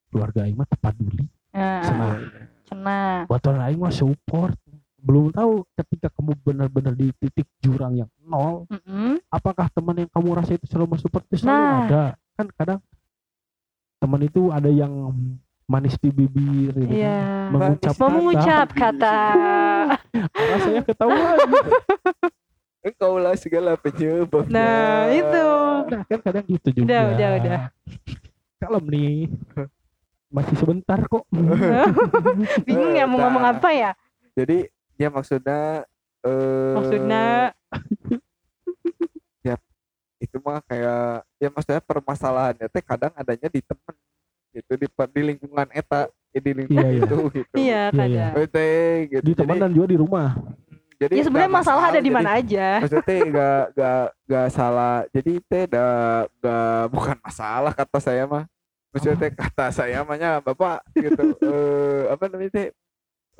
Keluarga 0.08 0.44
Aing 0.44 0.56
mah 0.56 0.66
tepat 0.66 0.94
duli. 0.96 1.26
Nah, 1.52 1.82
Senang. 1.82 2.18
cenah. 2.66 3.16
Buat 3.26 3.44
orang 3.44 3.62
Aing 3.64 3.80
mah 3.80 3.92
support. 3.92 4.56
Belum 5.02 5.30
tahu 5.30 5.66
ketika 5.74 6.08
kamu 6.12 6.38
benar-benar 6.40 6.94
di 6.94 7.10
titik 7.16 7.50
jurang 7.58 7.98
yang 7.98 8.10
nol, 8.22 8.70
Mm-mm. 8.70 9.18
apakah 9.28 9.66
teman 9.68 9.98
yang 9.98 10.10
kamu 10.10 10.30
rasa 10.32 10.54
itu 10.54 10.66
selalu 10.66 10.94
mensupport 10.94 11.26
itu 11.26 11.42
selalu 11.42 11.58
Nah. 11.58 11.80
ada. 11.82 12.04
Kan 12.32 12.48
kadang 12.54 12.80
teman 13.98 14.22
itu 14.22 14.42
ada 14.48 14.68
yang 14.68 14.94
manis 15.66 15.96
di 15.96 16.10
bibir 16.10 16.70
gitu 16.76 16.86
kan. 16.86 16.94
Iya. 16.94 17.18
Mengucap 17.50 17.94
kata. 17.94 18.06
mengucap 18.08 18.68
kata. 18.72 19.18
rasanya 20.52 20.82
ketahuan 20.84 21.38
engkau 22.82 23.14
lah 23.16 23.34
segala 23.36 23.72
penyebabnya 23.76 24.52
Nah, 24.52 25.02
itu. 25.10 25.46
Nah, 25.88 26.02
kan 26.04 26.20
kadang 26.20 26.46
gitu 26.46 26.68
juga. 26.74 26.86
Udah, 26.86 27.04
udah, 27.10 27.30
udah. 27.38 27.60
Kalem 28.58 28.86
nih. 28.88 29.18
Masih 30.28 30.56
sebentar 30.56 31.00
kok. 31.04 31.26
Bingung 32.68 32.94
ya 32.94 33.06
mau 33.06 33.18
Nah. 33.18 33.24
ngomong 33.24 33.46
apa 33.50 33.70
ya? 33.72 33.92
jadi 34.32 34.64
ya 35.02 35.10
maksudnya 35.10 35.62
eh 36.22 36.74
Maksudnya 36.78 37.26
itu 40.22 40.38
mah 40.38 40.62
kayak 40.62 41.26
ya 41.42 41.50
maksudnya 41.50 41.82
permasalahannya 41.82 42.70
teh 42.70 42.84
kadang 42.86 43.10
adanya 43.18 43.50
di 43.50 43.58
temen 43.58 43.96
gitu 44.54 44.72
di 44.78 44.86
di 44.86 45.22
lingkungan 45.26 45.66
eta 45.74 46.14
ya, 46.30 46.38
di 46.38 46.52
lingkungan 46.54 46.86
Iya, 46.86 46.94
iya. 46.94 47.02
itu 47.02 47.18
gitu 47.34 47.54
iya 47.58 47.82
Iya, 47.90 48.06
iya. 48.06 48.28
kadang. 48.30 48.50
Teh, 48.54 48.94
gitu. 49.10 49.24
Di 49.26 49.34
teman 49.34 49.56
Jadi- 49.58 49.64
dan 49.66 49.72
juga 49.74 49.88
di 49.90 49.98
rumah. 49.98 50.30
jadi 51.02 51.14
Ya 51.18 51.24
sebenarnya 51.26 51.50
nggak 51.50 51.60
masalah 51.66 51.84
ada 51.90 51.98
di 51.98 52.12
mana 52.14 52.30
aja. 52.38 52.68
maksudnya 52.78 53.02
teh 53.02 53.22
gak, 53.26 53.64
gak, 53.74 54.06
gak 54.30 54.48
salah 54.54 54.96
jadi 55.10 55.34
teh 55.42 55.64
gak, 55.66 56.22
gak 56.38 56.82
bukan 56.94 57.18
masalah 57.18 57.72
kata 57.74 57.98
saya 57.98 58.24
mah 58.30 58.46
maksudnya 58.94 59.18
teh 59.18 59.32
kata 59.34 59.66
saya 59.74 60.06
mahnya 60.06 60.38
bapak 60.38 60.86
gitu 60.94 61.26
eh 61.50 62.02
apa 62.14 62.24
namanya 62.30 62.52
teh 62.54 62.68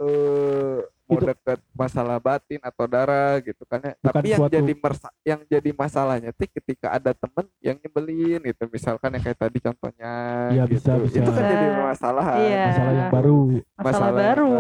eh 0.02 0.78
mau 1.12 1.20
Itu- 1.20 1.28
deket 1.28 1.60
masalah 1.76 2.18
batin 2.18 2.62
atau 2.64 2.86
darah 2.88 3.36
gitu 3.38 3.64
kan 3.68 3.84
ya 3.84 3.94
Bukan 4.00 4.14
tapi 4.16 4.28
yang 4.32 4.40
suatu- 4.40 4.56
jadi 4.56 4.74
mersa- 4.74 5.16
yang 5.22 5.40
jadi 5.44 5.70
masalahnya 5.76 6.32
teh 6.32 6.48
ketika 6.48 6.88
ada 6.90 7.12
temen 7.12 7.46
yang 7.60 7.76
nyebelin 7.76 8.40
gitu 8.42 8.64
misalkan 8.66 9.12
yang 9.12 9.20
kayak 9.22 9.36
tadi 9.38 9.60
contohnya 9.60 10.12
Iya, 10.50 10.64
gitu 10.66 10.74
bisa, 10.80 10.92
bisa. 10.98 11.16
itu 11.20 11.30
kan 11.30 11.44
jadi 11.44 11.66
Bisa. 11.68 11.82
masalah 11.86 12.26
Iya. 12.40 12.64
Masalah 12.66 12.92
yang 12.94 13.12
baru. 13.12 13.40
Masalah, 13.76 14.08
yang 14.08 14.20
baru. 14.24 14.54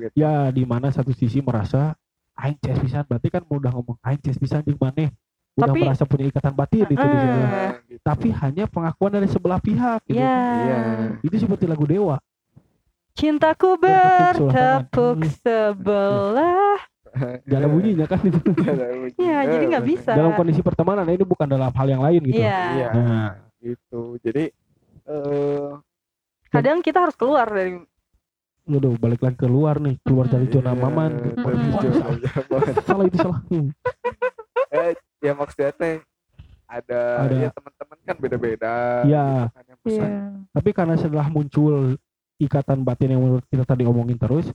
gitu. 0.00 0.12
Ya 0.16 0.32
di 0.48 0.64
mana 0.64 0.88
satu 0.88 1.12
sisi 1.12 1.38
merasa 1.38 1.92
aing 2.34 2.56
ces 2.56 2.80
pisan 2.80 3.04
berarti 3.04 3.28
kan 3.28 3.42
udah 3.44 3.70
ngomong 3.70 4.00
aing 4.00 4.20
ces 4.20 4.34
pisan 4.34 4.64
jeung 4.64 4.80
maneh 4.80 5.12
udah 5.52 5.66
Tapi- 5.68 5.82
merasa 5.84 6.08
punya 6.08 6.24
ikatan 6.24 6.54
batin 6.54 6.86
itu 6.86 6.96
di 6.96 7.04
Ah. 7.04 7.20
sana. 7.20 7.36
Nah, 7.36 7.72
gitu. 7.84 8.00
Tapi 8.00 8.28
hanya 8.32 8.64
pengakuan 8.64 9.12
dari 9.12 9.28
sebelah 9.28 9.60
pihak 9.60 10.00
gitu. 10.08 10.16
Iya. 10.16 10.40
Iya. 10.40 10.78
Itu 11.20 11.36
seperti 11.36 11.68
lagu 11.68 11.84
Dewa. 11.84 12.16
Cintaku 13.20 13.76
Bertepuk 13.76 14.48
sebelah 14.48 14.80
tangan. 14.88 15.36
sebelah. 15.36 16.78
Gak 17.44 17.58
ada 17.58 17.68
bunyinya 17.68 18.06
kan 18.08 18.20
itu. 18.28 18.40
Iya, 19.18 19.38
jadi 19.44 19.64
nggak 19.68 19.84
bisa. 19.84 20.10
Dalam 20.16 20.32
kondisi 20.32 20.64
pertemanan 20.64 21.04
ini 21.04 21.20
bukan 21.20 21.44
dalam 21.44 21.68
hal 21.68 21.86
yang 21.86 22.00
lain 22.00 22.20
gitu. 22.24 22.40
Iya. 22.40 22.60
Iya. 22.72 22.88
Nah. 22.96 23.30
Gitu. 23.60 24.00
Jadi 24.24 24.44
eh 25.04 25.70
Kadang 26.48 26.80
kita 26.80 27.04
harus 27.04 27.14
keluar 27.14 27.46
dari 27.46 27.78
Waduh, 28.64 28.94
balik 28.96 29.20
lagi 29.20 29.34
keluar 29.36 29.82
nih, 29.82 29.98
keluar 30.00 30.30
dari 30.30 30.46
zona 30.46 30.70
iya, 30.70 30.78
maman. 30.78 31.10
zona 31.34 31.54
nyaman. 32.14 32.62
salah 32.86 33.04
itu 33.04 33.18
salah. 33.18 33.40
Hmm. 33.50 33.68
eh 34.70 34.94
ya 35.18 35.32
maksudnya 35.34 35.70
teh 35.74 35.96
ada, 36.70 37.26
Ada. 37.26 37.34
ya 37.34 37.48
teman-teman 37.50 37.98
kan 38.00 38.16
beda-beda 38.16 38.74
Iya. 39.02 39.50
kan, 39.50 39.64
yang 39.66 39.80
pesan. 39.82 40.06
Iya. 40.06 40.18
Tapi 40.54 40.70
karena 40.70 40.94
setelah 40.94 41.26
muncul 41.26 41.98
ikatan 42.40 42.80
batin 42.80 43.12
yang 43.12 43.20
menurut 43.20 43.44
kita 43.46 43.62
tadi 43.62 43.84
omongin 43.84 44.16
terus, 44.16 44.48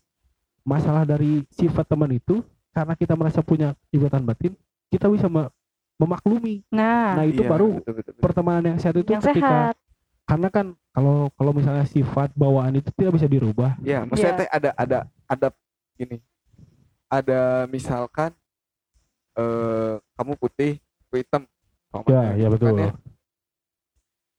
masalah 0.66 1.06
dari 1.06 1.46
sifat 1.54 1.86
teman 1.86 2.10
itu 2.10 2.42
karena 2.74 2.98
kita 2.98 3.14
merasa 3.14 3.40
punya 3.40 3.78
ikatan 3.88 4.26
batin, 4.26 4.58
kita 4.90 5.06
bisa 5.08 5.30
me- 5.30 5.54
memaklumi. 5.96 6.66
Nah, 6.68 7.16
Nah, 7.16 7.24
itu 7.24 7.40
Iya, 7.40 7.48
baru 7.48 7.80
betul, 7.80 7.94
betul, 7.96 8.12
betul. 8.12 8.22
pertemanan 8.26 8.64
yang 8.68 8.80
sehat 8.82 8.98
itu 8.98 9.08
yang 9.08 9.24
ketika 9.24 9.72
sehat. 9.72 9.76
karena 10.26 10.48
kan 10.50 10.66
kalau 10.92 11.30
kalau 11.32 11.52
misalnya 11.54 11.86
sifat 11.86 12.34
bawaan 12.34 12.74
itu 12.76 12.90
tidak 12.92 13.16
bisa 13.16 13.28
dirubah. 13.30 13.78
ya 13.80 14.04
maksudnya 14.04 14.34
Iya. 14.34 14.40
teh 14.42 14.50
ada 14.50 14.70
ada 14.76 14.98
ada 15.24 15.48
gini 15.96 16.18
ada 17.08 17.42
misalkan 17.70 18.34
eh 19.36 19.96
kamu 20.16 20.34
putih 20.36 20.82
aku 21.06 21.16
hitam 21.16 21.44
Ya, 22.12 22.36
ya 22.36 22.52
gitu 22.52 22.60
kan 22.60 22.74
betul. 22.76 22.80
ya. 22.82 22.92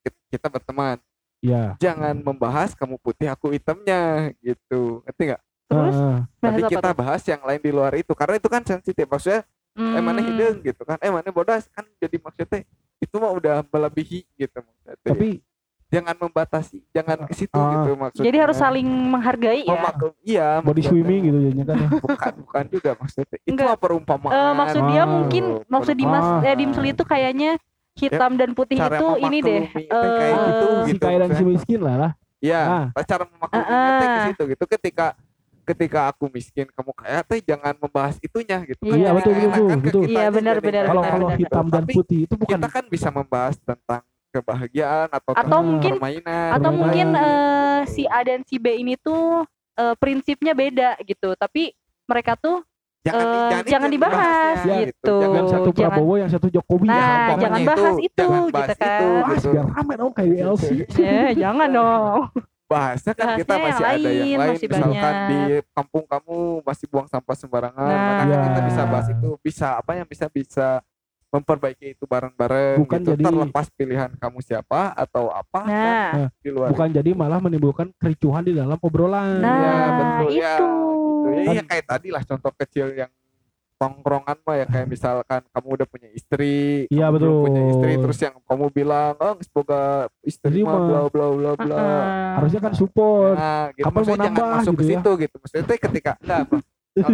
Kit- 0.03 0.25
kita 0.29 0.47
berteman 0.53 1.01
Ya. 1.39 1.77
jangan 1.77 2.17
membahas 2.17 2.73
kamu 2.73 2.97
putih 2.97 3.29
aku 3.29 3.51
hitamnya 3.51 4.33
gitu 4.39 5.03
ngerti 5.03 5.23
nggak 5.27 5.43
Terus 5.67 5.95
bahas 5.95 6.25
tapi 6.41 6.61
apa 6.61 6.71
kita 6.71 6.89
tuh? 6.89 6.97
bahas 6.97 7.23
yang 7.25 7.43
lain 7.43 7.61
di 7.61 7.71
luar 7.71 7.93
itu 7.95 8.13
karena 8.13 8.35
itu 8.37 8.49
kan 8.49 8.63
sensitif 8.63 9.05
maksudnya 9.05 9.43
eh 9.77 10.01
mana 10.01 10.19
Hmm, 10.19 10.27
hidung 10.27 10.57
gitu 10.63 10.83
kan 10.83 10.97
eh 10.97 11.09
mana 11.09 11.29
bodas 11.29 11.69
kan 11.69 11.85
jadi 11.97 12.17
maksudnya 12.17 12.65
itu 12.97 13.15
mah 13.15 13.29
udah 13.31 13.61
melebihi 13.63 14.25
gitu 14.33 14.57
maksudnya 14.57 14.97
tapi 14.99 15.29
jangan 15.87 16.17
membatasi 16.17 16.81
jangan 16.91 17.19
ke 17.23 17.35
situ 17.37 17.53
Ah. 17.53 17.71
gitu 17.77 17.91
maksudnya 17.95 18.27
Jadi 18.27 18.39
harus 18.41 18.57
saling 18.57 18.89
menghargai 18.89 19.63
ya. 19.63 19.71
Memaklum, 19.73 20.15
iya 20.21 20.49
body 20.59 20.67
maksudnya. 20.73 20.89
swimming 20.89 21.21
gitu 21.23 21.39
jadinya 21.45 21.65
kan 21.65 21.77
ya. 21.77 21.89
bukan 22.01 22.33
bukan 22.43 22.65
juga 22.69 22.91
maksudnya 22.97 23.37
itu 23.37 23.51
Enggak. 23.53 23.77
perumpamaan 23.77 24.33
Eh, 24.33 24.53
maksud 24.57 24.83
dia 24.89 24.99
Ah. 24.99 25.07
mungkin 25.07 25.45
maksud 25.67 25.95
Dimas 25.95 26.27
Ah. 26.27 26.41
eh, 26.43 26.57
Dimsel 26.57 26.87
itu 26.89 27.03
kayaknya 27.05 27.51
hitam 27.97 28.33
dan 28.35 28.51
putih 28.53 28.77
cara 28.77 28.97
itu 28.97 29.07
ini 29.21 29.39
deh. 29.41 29.63
teh 29.67 29.85
kayak 29.89 30.37
eh, 30.37 30.45
gitu 30.47 30.67
si 30.85 30.91
gitu 30.93 31.03
kaya 31.03 31.17
dan 31.19 31.31
si 31.33 31.43
miskin 31.43 31.81
lah 31.81 31.97
lah. 31.99 32.13
Iya, 32.37 32.61
Ah. 32.93 33.03
cara 33.03 33.25
memakluminya 33.25 33.73
teh 33.97 34.07
ke 34.07 34.13
Ah. 34.13 34.27
situ 34.29 34.43
gitu 34.53 34.65
ketika 34.69 35.07
ketika 35.65 36.01
aku 36.09 36.31
miskin 36.31 36.69
kamu 36.69 36.93
kaya 36.95 37.21
teh 37.21 37.41
jangan 37.41 37.75
membahas 37.75 38.15
itunya 38.21 38.63
gitu 38.63 38.87
Iya, 38.87 39.11
betul, 39.11 39.33
betul, 39.35 39.51
kan 39.51 39.79
betul. 39.81 40.03
kitanya 40.05 40.15
Iya, 40.15 40.27
benar, 40.31 40.57
benar, 40.61 40.85
Kalau 40.85 41.03
kalau 41.03 41.27
benar. 41.27 41.35
gitu. 41.35 41.43
hitam 41.43 41.67
dan 41.67 41.85
putih 41.87 42.19
itu 42.23 42.35
bukan 42.37 42.55
kita 42.55 42.69
kan 42.71 42.85
bisa 42.87 43.09
membahas 43.11 43.57
tentang 43.59 44.03
kebahagiaan 44.31 45.09
atau, 45.11 45.33
Atau 45.33 45.43
tentang 45.43 45.65
mungkin 45.65 45.93
permainan 45.97 46.49
atau 46.53 46.61
Permainan. 46.61 46.79
mungkin 46.79 47.09
eh, 47.17 47.81
si 47.89 48.03
A 48.05 48.21
dan 48.21 48.41
si 48.45 48.57
B 48.57 48.67
ini 48.77 48.95
tuh 48.95 49.43
eh, 49.75 49.95
prinsipnya 49.97 50.53
beda 50.53 51.01
gitu, 51.03 51.35
tapi 51.35 51.73
mereka 52.05 52.37
tuh 52.37 52.61
jangan, 53.07 53.23
eh, 53.23 53.49
jangan, 53.49 53.65
jangan 53.67 53.89
itu 53.89 53.95
dibahas 53.95 54.19
dibahasnya 54.19 54.77
gitu. 54.83 55.15
Jangan 55.17 55.33
yang 55.33 55.47
satu 55.47 55.69
jangan- 55.69 55.77
Prabowo 55.79 56.15
yang 56.17 56.31
satu 56.31 56.47
Jokowi 56.49 56.87
Nah, 56.87 56.99
ya, 56.99 57.35
jangan 57.39 57.61
bahas 57.65 57.95
itu, 57.99 58.19
jangan 58.19 58.41
gitu 58.43 58.53
bahas 58.53 58.69
kan. 58.73 58.87
itu, 58.91 59.07
Wah, 59.07 59.29
gitu. 59.31 59.49
biar 59.49 59.67
rame 59.71 59.95
dong 59.95 60.13
kayak 60.13 60.35
LC. 60.45 60.67
eh 61.07 61.31
jangan 61.35 61.69
dong. 61.71 62.21
bahasnya 62.67 63.13
kan 63.15 63.27
kita 63.37 63.47
Bahasnya 63.49 63.63
masih 63.63 63.79
yang 63.79 63.95
ada 63.95 64.11
yang 64.11 64.19
lain, 64.19 64.39
masih 64.51 64.67
misalkan 64.67 64.99
banyak. 65.15 65.29
di 65.31 65.39
kampung 65.71 66.05
kamu 66.05 66.37
masih 66.61 66.87
buang 66.89 67.07
sampah 67.07 67.37
sembarangan 67.37 67.87
Nah. 67.87 68.11
kan 68.13 68.27
kita 68.27 68.59
Ya. 68.59 68.67
bisa 68.67 68.83
bahas 68.85 69.07
itu 69.09 69.29
bisa 69.41 69.67
apa 69.77 69.93
yang 69.95 70.03
bisa 70.05 70.27
bisa 70.27 70.67
memperbaiki 71.29 71.87
itu 71.93 72.05
bareng-bareng 72.05 72.79
Bukan 72.81 72.99
gitu 73.01 73.11
jadi- 73.13 73.23
terlepas 73.25 73.67
pilihan 73.71 74.11
kamu 74.13 74.39
siapa 74.41 74.91
atau 74.93 75.29
apa 75.29 75.61
kan 75.63 76.11
Nah, 76.17 76.29
di 76.37 76.51
luar 76.51 76.69
Bukan 76.71 76.89
jadi 76.91 77.11
malah 77.13 77.39
menimbulkan 77.39 77.87
kericuhan 77.95 78.43
di 78.43 78.53
dalam 78.53 78.75
obrolan. 78.77 79.39
Nah, 79.39 79.47
Iya, 79.47 79.77
betul 79.93 80.31
ya 80.33 80.55
itu. 80.57 80.67
Gitu. 81.29 81.41
Ya, 81.41 81.47
Kan- 81.47 81.57
ya 81.57 81.63
kayak 81.67 81.85
tadi 81.87 82.09
lah 82.11 82.23
contoh 82.23 82.53
kecil 82.55 82.87
yang 82.93 83.11
tongkrongan 83.77 84.41
mah 84.41 84.57
ya 84.57 84.65
kayak 84.65 84.89
misalkan 84.89 85.45
kamu 85.53 85.69
udah 85.77 85.85
punya 85.85 86.09
istri 86.09 86.89
Iya, 86.89 87.13
kamu 87.13 87.17
betul. 87.21 87.37
punya 87.45 87.63
istri 87.69 87.93
terus 88.01 88.19
yang 88.25 88.35
kamu 88.41 88.65
bilang 88.73 89.13
oh 89.21 89.37
semoga 89.37 89.81
istri 90.25 90.49
Istri 90.49 90.65
mah 90.65 90.81
bla 90.81 91.01
bla 91.13 91.27
bla 91.31 91.51
bla. 91.61 91.85
Harusnya 92.41 92.61
kan 92.65 92.73
support. 92.73 93.37
Nah, 93.37 93.69
gitu. 93.77 93.85
Kapan 93.85 93.93
mau 93.93 94.01
Maksudnya 94.01 94.25
jangan 94.25 94.33
nambah 94.33 94.49
masuk 94.57 94.73
gitu 94.73 94.81
ke 94.81 94.85
ya? 94.85 94.91
situ 94.97 95.11
gitu. 95.21 95.35
Maksudnya 95.37 95.65
teh 95.69 95.79
ketika 95.79 96.13
enggak 96.25 96.41
apa. 96.49 96.57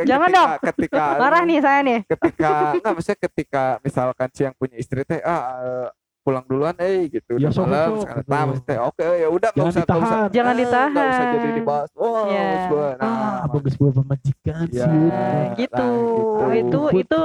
Jangan 0.00 0.30
ketika, 0.30 0.38
dong. 0.38 0.50
Ketika 0.70 1.02
Marah 1.18 1.42
nih 1.42 1.58
saya 1.58 1.80
nih. 1.82 1.98
Ketika 2.06 2.48
enggak 2.78 2.92
maksudnya 2.94 3.18
ketika 3.26 3.62
misalkan 3.82 4.28
si 4.30 4.40
yang 4.46 4.54
punya 4.54 4.76
istri 4.78 5.02
teh 5.02 5.18
ah 5.20 5.42
eh, 5.58 5.88
pulang 6.20 6.44
duluan 6.44 6.76
eh 6.76 7.08
gitu 7.08 7.32
Ya, 7.34 7.48
udah 7.48 7.50
sok, 7.50 7.64
malam 7.64 7.90
sekarang 7.98 8.20
gitu. 8.20 8.28
nah 8.28 8.42
maksudnya 8.44 8.78
oke 8.84 9.06
ya 9.16 9.28
udah 9.28 9.48
enggak 9.50 9.56
Jangan 9.56 9.70
usah 9.70 9.80
enggak 9.80 9.96
usah 9.96 10.10
ditahan. 10.10 10.30
Jangan 10.30 10.52
eh, 10.52 10.60
enggak 10.60 10.68
usah 10.70 10.90
ditahan. 10.92 11.34
jadi 11.34 11.50
dibahas. 11.56 11.90
Wow, 11.92 12.24
Iya. 12.26 12.48
gua. 12.66 12.88
Nah, 12.92 13.08
Ah, 13.10 13.40
bagus 13.46 13.74
buat 13.74 13.92
pemajikan 13.94 14.62
Ya. 14.68 14.84
sih. 14.84 15.00
Nah, 15.06 15.44
gitu. 15.56 15.88
Nah, 16.36 16.52
Itu 16.52 16.80
gitu. 16.80 16.80
itu 16.94 17.20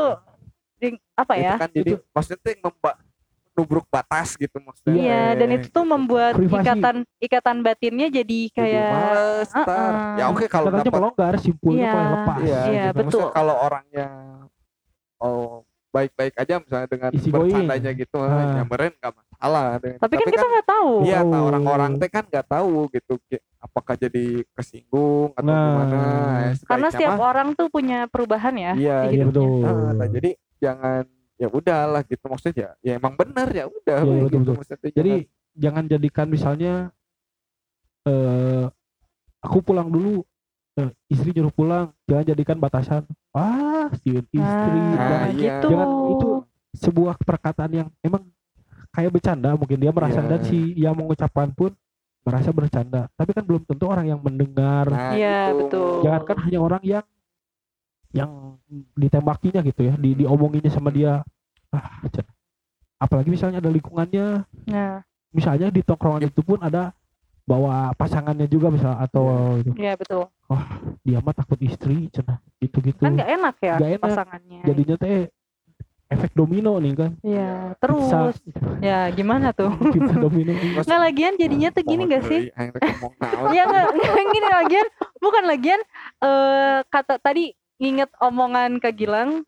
ding- 0.78 1.02
apa 1.14 1.34
itu 1.34 1.44
ya? 1.44 1.54
kan 1.58 1.70
jadi 1.70 1.92
maksudnya 2.10 2.40
teh 2.42 2.56
memba 2.58 2.92
nubruk 3.52 3.86
batas 3.86 4.36
gitu 4.36 4.58
maksudnya. 4.58 4.96
Iya, 4.96 5.24
dan 5.34 5.50
itu 5.54 5.68
tuh 5.70 5.84
membuat 5.84 6.36
Privasi. 6.36 6.60
ikatan 6.62 6.96
ikatan 7.18 7.58
batinnya 7.62 8.08
jadi 8.10 8.40
Jadi 8.46 8.52
kayak 8.52 8.92
males 8.92 9.50
ntar. 9.50 9.64
Uh-uh. 9.64 9.92
Ya 10.16 10.26
oke 10.28 10.46
kalau 10.46 10.68
Katanya 10.70 10.84
dapat 10.86 11.00
melonggar, 11.00 11.34
simpulnya 11.38 11.88
mulai 11.90 12.08
lepas. 12.14 12.38
Iya, 12.38 12.44
Iya, 12.46 12.64
gitu. 12.66 12.72
betul. 12.94 13.04
Maksudnya 13.22 13.32
kalau 13.34 13.56
orangnya 13.58 14.08
oh 15.18 15.64
baik-baik 15.96 16.34
aja 16.36 16.60
misalnya 16.60 16.88
dengan 16.88 17.10
Easy 17.10 17.32
bercandanya 17.32 17.92
gitu, 17.94 18.18
Ah. 18.20 18.60
ya 18.60 18.64
meren 18.64 18.92
nggak 18.94 19.14
masalah. 19.14 19.68
Dengan- 19.80 20.02
tapi 20.04 20.14
kan 20.14 20.28
kita 20.28 20.46
nggak 20.46 20.68
tahu. 20.68 20.92
Iya, 21.02 21.20
tahu. 21.22 21.32
nah, 21.32 21.42
orang-orang 21.42 21.92
teh 21.96 22.10
kan 22.10 22.24
nggak 22.26 22.48
tahu 22.48 22.76
gitu, 22.92 23.14
apakah 23.58 23.96
jadi 23.96 24.26
kesinggung 24.52 25.32
atau 25.34 25.48
Nah. 25.48 25.64
gimana. 25.64 25.96
Ya, 25.96 26.52
Karena 26.68 26.88
setiap 26.90 27.12
mah, 27.16 27.24
orang 27.26 27.48
tuh 27.56 27.68
punya 27.70 28.00
perubahan 28.06 28.54
ya. 28.54 28.72
Iya, 28.76 28.98
di 29.08 29.16
Iya 29.16 29.24
hidupnya. 29.24 29.32
betul. 29.32 29.64
Nah, 29.64 29.92
nah, 29.96 30.08
jadi 30.10 30.30
jangan 30.58 31.04
ya 31.36 31.48
udahlah 31.50 32.02
gitu 32.04 32.26
maksudnya 32.26 32.56
ya, 32.56 32.70
ya 32.82 32.94
emang 32.96 33.14
benar 33.14 33.48
ya 33.50 33.66
udah 33.66 33.98
Iya, 33.98 34.12
betul, 34.22 34.24
gitu 34.26 34.52
betul. 34.54 34.78
Jadi 34.90 35.14
jangan- 35.16 35.28
jangan 35.56 35.84
jadikan 35.90 36.28
misalnya 36.28 36.74
eh 38.06 38.66
aku 39.40 39.58
pulang 39.62 39.88
dulu 39.88 40.22
eh, 40.22 40.35
istri 41.08 41.32
nyuruh 41.32 41.50
pulang 41.50 41.86
jangan 42.04 42.26
jadikan 42.28 42.58
batasan 42.58 43.02
ah 43.32 43.88
si 43.98 44.12
istri 44.12 44.38
Nah, 44.38 44.92
jangan- 44.94 45.32
iya. 45.32 45.56
gitu. 45.58 45.68
Jangan 45.72 45.90
itu 46.12 46.30
sebuah 46.76 47.16
perkataan 47.18 47.72
yang 47.74 47.88
emang 48.00 48.28
kayak 48.92 49.12
bercanda 49.12 49.56
mungkin 49.56 49.78
dia 49.78 49.92
merasa 49.92 50.20
Iya. 50.20 50.30
dan 50.30 50.40
si 50.42 50.60
yang 50.76 50.92
mengucapkan 50.94 51.48
pun 51.50 51.72
merasa 52.22 52.50
bercanda 52.50 53.08
tapi 53.14 53.32
kan 53.32 53.44
belum 53.44 53.64
tentu 53.64 53.86
orang 53.86 54.08
yang 54.08 54.20
mendengar 54.20 54.88
nah, 54.88 55.14
Iya, 55.14 55.38
gitu. 55.48 55.58
betul. 55.62 55.92
jangankan 56.04 56.38
hanya 56.42 56.60
orang 56.60 56.84
yang 56.84 57.06
yang 58.12 58.32
ditembakinya 58.94 59.60
gitu 59.62 59.82
ya 59.84 59.94
di 59.96 60.16
diomonginnya 60.16 60.72
sama 60.72 60.88
dia 60.90 61.20
ah 61.70 61.88
apalagi 62.98 63.28
misalnya 63.28 63.60
ada 63.60 63.68
lingkungannya 63.68 64.48
Nah, 64.66 65.04
misalnya 65.30 65.68
di 65.68 65.80
tongkrongan 65.80 66.26
itu 66.26 66.42
pun 66.42 66.60
ada 66.60 66.96
bawa 67.46 67.94
pasangannya 67.94 68.46
juga 68.46 68.68
misal 68.68 68.98
atau 68.98 69.24
gitu. 69.62 69.78
iya 69.78 69.94
betul. 69.94 70.26
dia 71.02 71.22
mah 71.22 71.32
takut 71.32 71.62
istri 71.62 72.10
cenah 72.10 72.42
gitu 72.58 72.82
gitu 72.82 72.98
Kan 73.00 73.14
nggak 73.14 73.30
enak 73.32 73.56
ya 73.60 73.76
Nggak 73.78 73.92
enak. 73.92 74.04
pasangannya. 74.04 74.62
jadinya 74.66 74.96
teh 74.98 75.18
efek 76.06 76.32
domino 76.34 76.78
nih 76.78 76.94
kan 76.96 77.12
Iya, 77.22 77.74
Pizza, 77.74 77.78
terus 77.80 78.06
ya 78.78 79.10
gimana 79.10 79.50
tuh? 79.52 79.70
pizza 79.94 80.14
domino. 80.16 80.54
Nggak 80.54 81.02
lagian 81.02 81.34
jadinya 81.36 81.70
tuh 81.70 81.84
gini 81.84 82.04
gak 82.08 82.24
sih? 82.26 82.42
Ya 83.56 83.64
nggak 83.64 83.86
nggak 83.92 84.26
gini 84.28 84.48
lagian 84.52 84.88
bukan 85.18 85.44
lagian 85.46 85.82
eh 86.20 86.78
kata 86.84 87.18
tadi 87.18 87.54
nginget 87.78 88.10
omongan 88.18 88.78
Kak 88.78 88.96
Gilang 88.96 89.46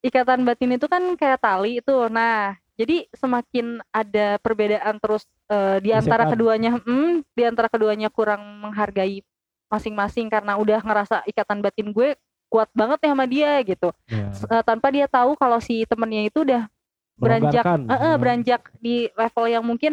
ikatan 0.00 0.42
batin 0.42 0.72
itu 0.72 0.86
kan 0.86 1.02
kayak 1.14 1.40
tali 1.40 1.78
itu 1.78 1.94
nah 2.08 2.54
jadi 2.80 2.96
semakin 3.12 3.84
ada 3.92 4.40
perbedaan 4.40 4.96
terus 4.96 5.28
eh, 5.46 5.76
di 5.78 5.90
antara 5.92 6.24
keduanya 6.32 6.70
hmm, 6.80 7.12
di 7.30 7.42
antara 7.44 7.68
keduanya 7.68 8.08
kurang 8.08 8.40
menghargai 8.64 9.20
masing-masing 9.68 10.26
karena 10.26 10.56
udah 10.56 10.80
ngerasa 10.80 11.22
ikatan 11.28 11.60
batin 11.60 11.92
gue 11.92 12.16
kuat 12.48 12.66
banget 12.72 12.98
ya 13.04 13.10
sama 13.12 13.26
dia 13.28 13.52
gitu 13.62 13.92
Ya. 14.08 14.32
S- 14.32 14.48
eh, 14.48 14.64
tanpa 14.64 14.88
dia 14.88 15.06
tahu 15.06 15.36
kalau 15.36 15.60
si 15.60 15.84
temennya 15.84 16.26
itu 16.26 16.42
udah 16.42 16.66
beranjak 17.14 17.62
eh, 17.62 17.92
eh, 17.92 18.00
Ya. 18.02 18.16
beranjak 18.16 18.62
di 18.80 18.96
level 19.12 19.44
yang 19.46 19.62
mungkin 19.62 19.92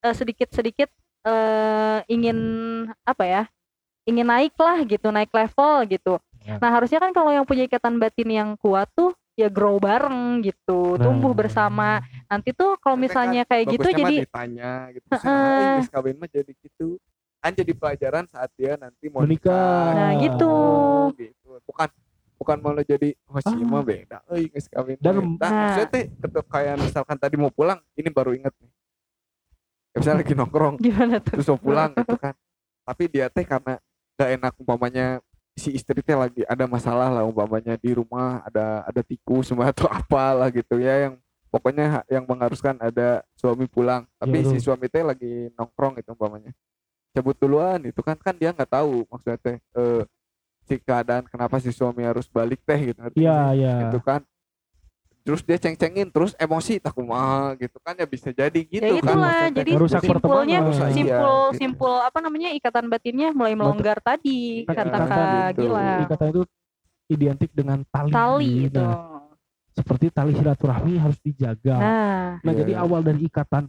eh, 0.00 0.14
sedikit-sedikit 0.14 0.88
eh, 1.26 1.98
ingin 2.06 2.38
apa 3.02 3.24
ya 3.26 3.42
ingin 4.06 4.24
naik 4.24 4.54
lah 4.56 4.78
gitu 4.86 5.10
naik 5.10 5.28
level 5.28 5.84
gitu 5.90 6.14
Ya. 6.38 6.56
nah 6.62 6.70
harusnya 6.70 6.96
kan 6.96 7.10
kalau 7.10 7.34
yang 7.34 7.42
punya 7.44 7.66
ikatan 7.66 7.98
batin 7.98 8.30
yang 8.30 8.50
kuat 8.56 8.86
tuh 8.94 9.12
ya 9.38 9.46
grow 9.46 9.78
bareng 9.78 10.42
gitu 10.42 10.98
Nah. 10.98 11.06
tumbuh 11.06 11.30
bersama 11.30 12.02
nanti 12.26 12.50
tuh 12.50 12.74
kalau 12.76 12.98
kan 12.98 13.02
misalnya 13.06 13.46
kayak 13.46 13.70
gitu 13.70 13.86
jadi 13.88 14.14
ditanya 14.26 14.72
gitu. 14.90 15.06
Heeh. 15.08 15.78
Geus 15.78 15.88
kawin 15.88 16.18
mah 16.18 16.26
jadi 16.26 16.50
gitu. 16.52 16.98
Kan 17.38 17.54
jadi 17.54 17.70
pelajaran 17.70 18.26
saat 18.26 18.50
dia 18.52 18.74
nanti 18.74 19.06
mau 19.06 19.22
Menikah. 19.22 19.94
nah 19.94 20.10
Ah. 20.10 20.18
gitu 20.18 20.52
gitu. 21.14 21.50
Bukan 21.62 21.86
bukan 22.34 22.56
malah 22.58 22.82
jadi 22.82 23.14
oh 23.26 23.38
si 23.38 23.46
Ah. 23.48 23.62
mah 23.62 23.82
beda 23.82 24.18
euy 24.28 24.46
geus 24.48 24.66
kawin 24.66 24.98
Dan- 24.98 25.38
nah, 25.38 25.46
Nah. 25.46 25.50
maksudnya 25.68 25.88
teh 25.88 26.04
kayak 26.44 26.74
misalkan 26.76 27.16
tadi 27.16 27.34
mau 27.34 27.50
pulang 27.50 27.78
ini 27.94 28.06
baru 28.08 28.30
inget 28.30 28.54
nih 28.54 28.70
ya, 29.90 29.96
misalnya 29.96 30.18
lagi 30.22 30.34
nongkrong 30.34 30.74
gimana 30.86 31.18
tuh 31.18 31.34
terus 31.34 31.46
mau 31.48 31.58
pulang 31.58 31.90
gitu 31.94 32.14
kan 32.14 32.34
tapi 32.84 33.02
dia 33.06 33.26
teh 33.26 33.42
karena 33.42 33.78
gak 34.14 34.30
enak 34.34 34.52
umpamanya 34.56 35.06
si 35.58 35.74
istri 35.74 36.00
teh 36.00 36.14
lagi 36.14 36.46
ada 36.46 36.64
masalah 36.64 37.10
lah 37.10 37.22
umpamanya 37.22 37.74
di 37.74 37.90
rumah 37.92 38.40
ada 38.46 38.86
ada 38.86 39.02
tikus 39.02 39.50
semua 39.50 39.68
atau 39.74 39.90
apalah 39.90 40.48
gitu 40.48 40.78
ya 40.78 41.10
yang 41.10 41.14
pokoknya 41.48 42.04
yang 42.06 42.24
mengharuskan 42.24 42.78
ada 42.78 43.20
suami 43.34 43.66
pulang 43.66 44.06
tapi 44.16 44.40
Iya, 44.40 44.54
si 44.54 44.56
suami 44.60 44.86
teh 44.86 45.02
lagi 45.02 45.50
nongkrong 45.52 45.98
gitu 45.98 46.14
umpamanya 46.14 46.52
cabut 47.10 47.34
duluan 47.34 47.80
itu 47.82 47.98
kan 48.04 48.14
kan 48.16 48.36
dia 48.36 48.52
nggak 48.52 48.68
tahu 48.70 49.02
maksudnya 49.08 49.38
teh 49.40 49.56
eh, 49.58 50.02
si 50.68 50.76
keadaan 50.76 51.24
kenapa 51.24 51.56
si 51.58 51.72
suami 51.72 52.04
harus 52.04 52.28
balik 52.28 52.60
teh 52.62 52.92
gitu 52.92 53.00
Iya, 53.16 53.38
sih? 53.52 53.64
iya. 53.64 53.74
gitu 53.88 53.98
kan 54.04 54.20
terus 55.28 55.44
dia 55.44 55.60
ceng-cengin 55.60 56.08
terus 56.08 56.32
emosi 56.40 56.80
tak 56.80 56.96
kumaha 56.96 57.52
gitu 57.60 57.76
kan 57.84 57.92
ya 57.92 58.08
bisa 58.08 58.32
jadi 58.32 58.60
gitu 58.64 58.80
ya 58.80 58.96
kan 59.04 59.52
jadi 59.52 59.72
simpulnya. 60.00 60.58
Rusak, 60.64 60.88
iya, 60.88 60.96
simpul 60.96 61.36
gitu. 61.52 61.58
simpul 61.60 61.94
apa 62.00 62.18
namanya 62.24 62.48
ikatan 62.56 62.88
batinnya 62.88 63.36
mulai 63.36 63.52
melonggar 63.52 64.00
tadi 64.00 64.64
Iya, 64.64 64.72
kata 64.72 64.80
ikatan 64.88 65.04
Kak 65.04 65.28
gitu. 65.52 65.60
Gilang 65.68 66.00
ikatan 66.08 66.26
itu 66.32 66.42
identik 67.12 67.50
dengan 67.52 67.78
tali 67.92 68.08
tali 68.08 68.72
itu 68.72 68.80
Nah, 68.80 69.28
seperti 69.76 70.06
tali 70.08 70.32
silaturahmi 70.32 70.92
harus 70.96 71.18
dijaga 71.20 71.76
nah 71.76 72.28
Nah, 72.40 72.52
Iya, 72.56 72.60
jadi 72.64 72.72
iya. 72.72 72.80
awal 72.88 73.00
dari 73.04 73.20
ikatan 73.28 73.68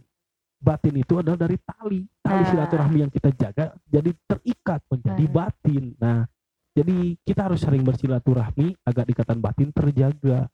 batin 0.64 0.94
itu 0.96 1.12
adalah 1.20 1.44
dari 1.44 1.60
tali. 1.60 2.00
Tali 2.24 2.40
Nah. 2.40 2.48
silaturahmi 2.48 2.98
yang 3.04 3.12
kita 3.12 3.36
jaga 3.36 3.76
jadi 3.84 4.10
terikat 4.24 4.80
menjadi 4.88 5.24
Nah. 5.28 5.32
batin. 5.36 5.84
Nah, 6.00 6.18
jadi 6.72 6.96
kita 7.20 7.52
harus 7.52 7.60
sering 7.60 7.84
bersilaturahmi 7.84 8.80
agar 8.80 9.04
ikatan 9.04 9.44
batin 9.44 9.68
terjaga 9.76 10.48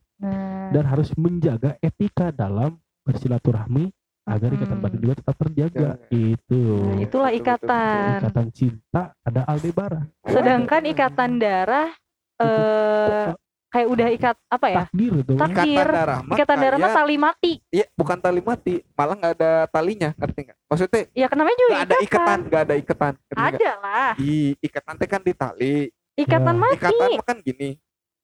dan 0.70 0.84
harus 0.84 1.10
menjaga 1.14 1.76
etika 1.78 2.30
dalam 2.30 2.76
bersilaturahmi 3.02 3.90
agar 4.24 4.50
ikatan 4.50 4.76
Mm. 4.76 4.82
batin 4.82 5.00
juga 5.00 5.14
tetap 5.16 5.34
terjaga. 5.38 5.88
Jaga. 5.94 6.10
Itu. 6.10 6.62
Nah, 6.82 6.98
itulah 6.98 6.98
Betul, 6.98 6.98
betul, 6.98 7.30
betul. 7.30 7.38
ikatan. 7.38 8.18
Ikatan 8.18 8.46
cinta 8.50 9.02
ada 9.20 9.40
Aldebaran. 9.46 10.04
Sedangkan 10.24 10.82
ikatan 10.84 11.30
darah 11.36 11.88
eh 12.36 13.28
kayak 13.66 13.88
udah 13.88 14.08
ikat 14.10 14.36
apa 14.48 14.66
ya? 14.66 14.76
Takdir 14.82 15.12
itu. 15.14 15.32
Tak- 15.32 15.46
ikatan 15.46 15.56
Takdir. 15.62 15.86
darah 15.86 16.18
mah 16.22 16.34
Ikatan 16.34 16.56
darah 16.56 16.78
mah 16.78 16.92
tali 16.92 17.16
mati. 17.16 17.52
Iya, 17.68 17.86
bukan 17.92 18.18
tali 18.18 18.40
mati, 18.40 18.74
malah 18.92 19.14
nggak 19.14 19.34
ada 19.36 19.52
talinya, 19.68 20.10
ngerti 20.16 20.40
nggak? 20.42 20.58
Maksudnya 20.64 21.02
Ya 21.12 21.26
namanya 21.30 21.56
juga 21.56 21.70
nggak 21.70 21.84
ada 21.84 21.96
ikatan, 22.00 22.38
nggak 22.46 22.62
ada 22.62 22.74
ikatan? 22.74 23.12
Ada 23.30 23.70
lah. 23.78 24.12
Di 24.16 24.34
ikatan 24.58 24.94
teh 24.96 25.06
kan 25.06 25.20
di 25.20 25.32
tali, 25.32 25.74
Ikatan 26.16 26.54
Ya. 26.56 26.58
mati. 26.58 26.74
ikatan 26.80 27.08
mah 27.12 27.26
kan 27.28 27.38
gini, 27.44 27.68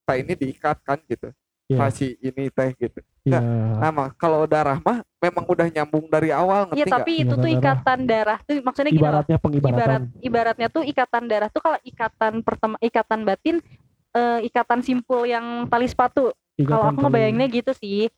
tak 0.03 0.17
ini 0.19 0.33
diikat 0.33 0.77
kan 0.81 0.99
gitu, 1.05 1.29
Iya. 1.73 1.79
masih 1.81 2.11
ini 2.19 2.45
teh 2.49 2.71
gitu. 2.77 3.01
Ya. 3.23 3.39
Nah, 3.39 3.91
mah 3.91 4.09
kalau 4.13 4.45
darah 4.45 4.77
mah 4.79 5.01
memang 5.17 5.45
udah 5.47 5.67
nyambung 5.67 6.05
dari 6.07 6.29
awal, 6.29 6.69
Iya 6.71 6.85
ngerti 6.85 6.93
tapi 6.93 7.13
itu 7.15 7.25
Ikatan 7.25 7.39
tuh 7.39 7.43
darah. 7.43 7.57
ikatan 7.57 7.99
darah 8.05 8.39
tuh 8.41 8.55
maksudnya 8.61 8.91
gini 8.91 8.99
loh. 8.99 9.07
Ibaratnya 9.09 9.39
pengibaratan. 9.39 9.79
Ibarat 9.79 10.03
ibaratnya 10.21 10.69
tuh 10.69 10.83
ikatan 10.83 11.25
darah 11.25 11.49
tuh 11.49 11.63
kalau 11.63 11.79
ikatan 11.83 12.33
pertama 12.41 12.77
ikatan 12.79 13.21
batin 13.23 13.57
eh, 14.13 14.39
ikatan 14.45 14.81
simpul 14.81 15.25
yang 15.25 15.45
tali 15.67 15.87
sepatu. 15.87 16.31
Kalau 16.53 16.59
Ikatan 16.59 16.85
aku 16.85 16.93
tali- 16.93 17.03
ngebayanginnya 17.07 17.49
gitu 17.49 17.73
sih. 17.73 18.13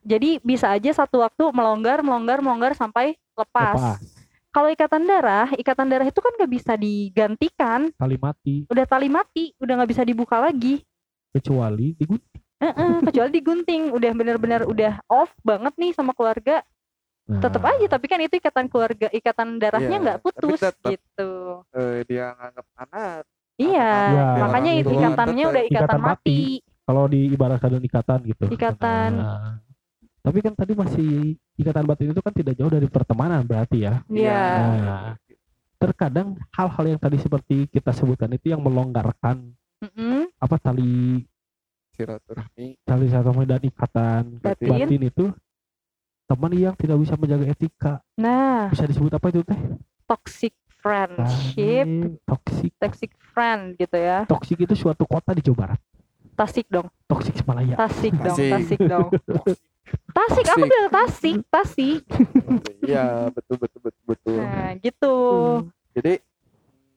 Jadi 0.00 0.36
bisa 0.38 0.68
aja 0.68 0.90
satu 0.94 1.20
waktu 1.20 1.48
melonggar, 1.50 2.00
melonggar, 2.00 2.38
melonggar 2.38 2.72
sampai 2.72 3.16
lepas. 3.34 3.74
Lepas. 3.74 4.00
Kalau 4.48 4.70
ikatan 4.70 5.02
darah, 5.02 5.50
ikatan 5.50 5.88
darah 5.88 6.06
itu 6.06 6.20
kan 6.20 6.30
gak 6.30 6.46
bisa 6.46 6.72
digantikan. 6.76 7.90
tali 7.90 8.14
mati 8.14 8.68
Udah 8.68 8.84
tali 8.84 9.08
mati, 9.08 9.50
udah 9.58 9.72
nggak 9.74 9.90
bisa 9.90 10.02
dibuka 10.02 10.38
lagi. 10.38 10.78
kecuali 11.28 11.90
digunting. 11.92 12.43
Heeh, 12.56 12.92
kecuali 13.02 13.30
digunting, 13.32 13.82
udah 13.90 14.12
benar-benar 14.12 14.62
udah 14.64 15.02
off 15.06 15.32
banget 15.40 15.74
nih 15.74 15.90
sama 15.90 16.12
keluarga. 16.12 16.62
Nah, 17.24 17.40
Tetap 17.40 17.62
aja, 17.62 17.86
tapi 17.88 18.04
kan 18.04 18.20
itu 18.20 18.36
ikatan 18.36 18.68
keluarga, 18.68 19.08
ikatan 19.08 19.56
darahnya 19.56 19.88
Iya, 19.90 20.02
nggak 20.02 20.18
tapi 20.18 20.26
putus 20.28 20.60
tetap- 20.60 20.92
gitu. 20.92 21.30
Eh, 21.72 22.04
dia 22.04 22.32
nganggap 22.32 22.66
anak, 22.78 23.22
Iya, 23.54 23.90
Ya, 24.10 24.26
makanya 24.40 24.72
itu 24.74 24.90
orang 24.90 24.98
tua 24.98 25.08
ikatannya 25.08 25.44
udah 25.46 25.64
ikatan, 25.64 25.78
ikatan 25.78 26.00
mati. 26.00 26.36
mati. 26.36 26.40
kalau 26.84 27.04
diibaratkan 27.06 27.80
ikatan 27.80 28.18
gitu. 28.26 28.44
Ikatan. 28.50 29.10
Nah, 29.16 29.56
tapi 30.20 30.38
kan 30.40 30.52
tadi 30.52 30.72
masih 30.74 31.10
ikatan 31.54 31.84
batin 31.84 32.12
itu 32.12 32.20
kan 32.20 32.34
tidak 32.34 32.54
jauh 32.54 32.68
dari 32.68 32.84
pertemanan 32.86 33.40
berarti 33.40 33.78
ya. 33.80 34.04
Iya. 34.06 34.42
Nah, 34.52 35.04
terkadang 35.74 36.36
hal-hal 36.50 36.84
yang 36.86 37.00
tadi 37.00 37.16
seperti 37.16 37.56
kita 37.68 37.88
sebutkan 37.88 38.28
itu 38.30 38.52
yang 38.52 38.60
melonggarkan 38.60 39.48
Mm-mm. 39.80 40.28
apa 40.36 40.56
tali 40.58 41.24
silaturahmi, 41.94 42.66
tali 42.80 43.04
silaturahmi 43.06 43.44
dan 43.44 43.62
ikatan 43.62 44.22
Batin. 44.38 44.68
batin 44.68 45.02
itu 45.02 45.24
teman 46.24 46.52
yang 46.52 46.74
tidak 46.74 46.96
bisa 46.98 47.14
menjaga 47.14 47.46
etika 47.46 47.92
Nah, 48.14 48.68
bisa 48.68 48.84
disebut 48.84 49.10
apa 49.10 49.26
itu 49.28 49.40
teh? 49.42 49.60
toxic 50.04 50.52
friendship, 50.78 51.86
toksik. 52.22 52.72
toxic 52.76 53.10
friend 53.26 53.74
gitu 53.74 53.96
ya. 53.96 54.24
Toksik 54.24 54.60
itu 54.60 54.74
suatu 54.74 55.04
kota 55.04 55.32
di 55.32 55.40
Jawa 55.40 55.56
Barat. 55.66 55.80
Tasik 56.34 56.66
dong, 56.66 56.90
Toksik 57.04 57.34
Semalaya. 57.36 57.78
tasik 57.78 58.12
dong, 58.12 58.34
Tasik. 58.34 58.50
tasik 58.52 58.80
dong. 58.82 59.08
Tasik, 60.16 60.44
aku 60.44 60.56
Toxic. 60.56 60.66
bilang 60.66 60.90
tasik, 60.90 61.36
tasik. 61.46 62.00
Iya, 62.84 63.28
betul 63.30 63.56
betul 63.56 63.80
betul 63.80 64.02
betul. 64.06 64.38
Nah, 64.40 64.70
gitu. 64.76 65.14
Jadi 65.94 66.20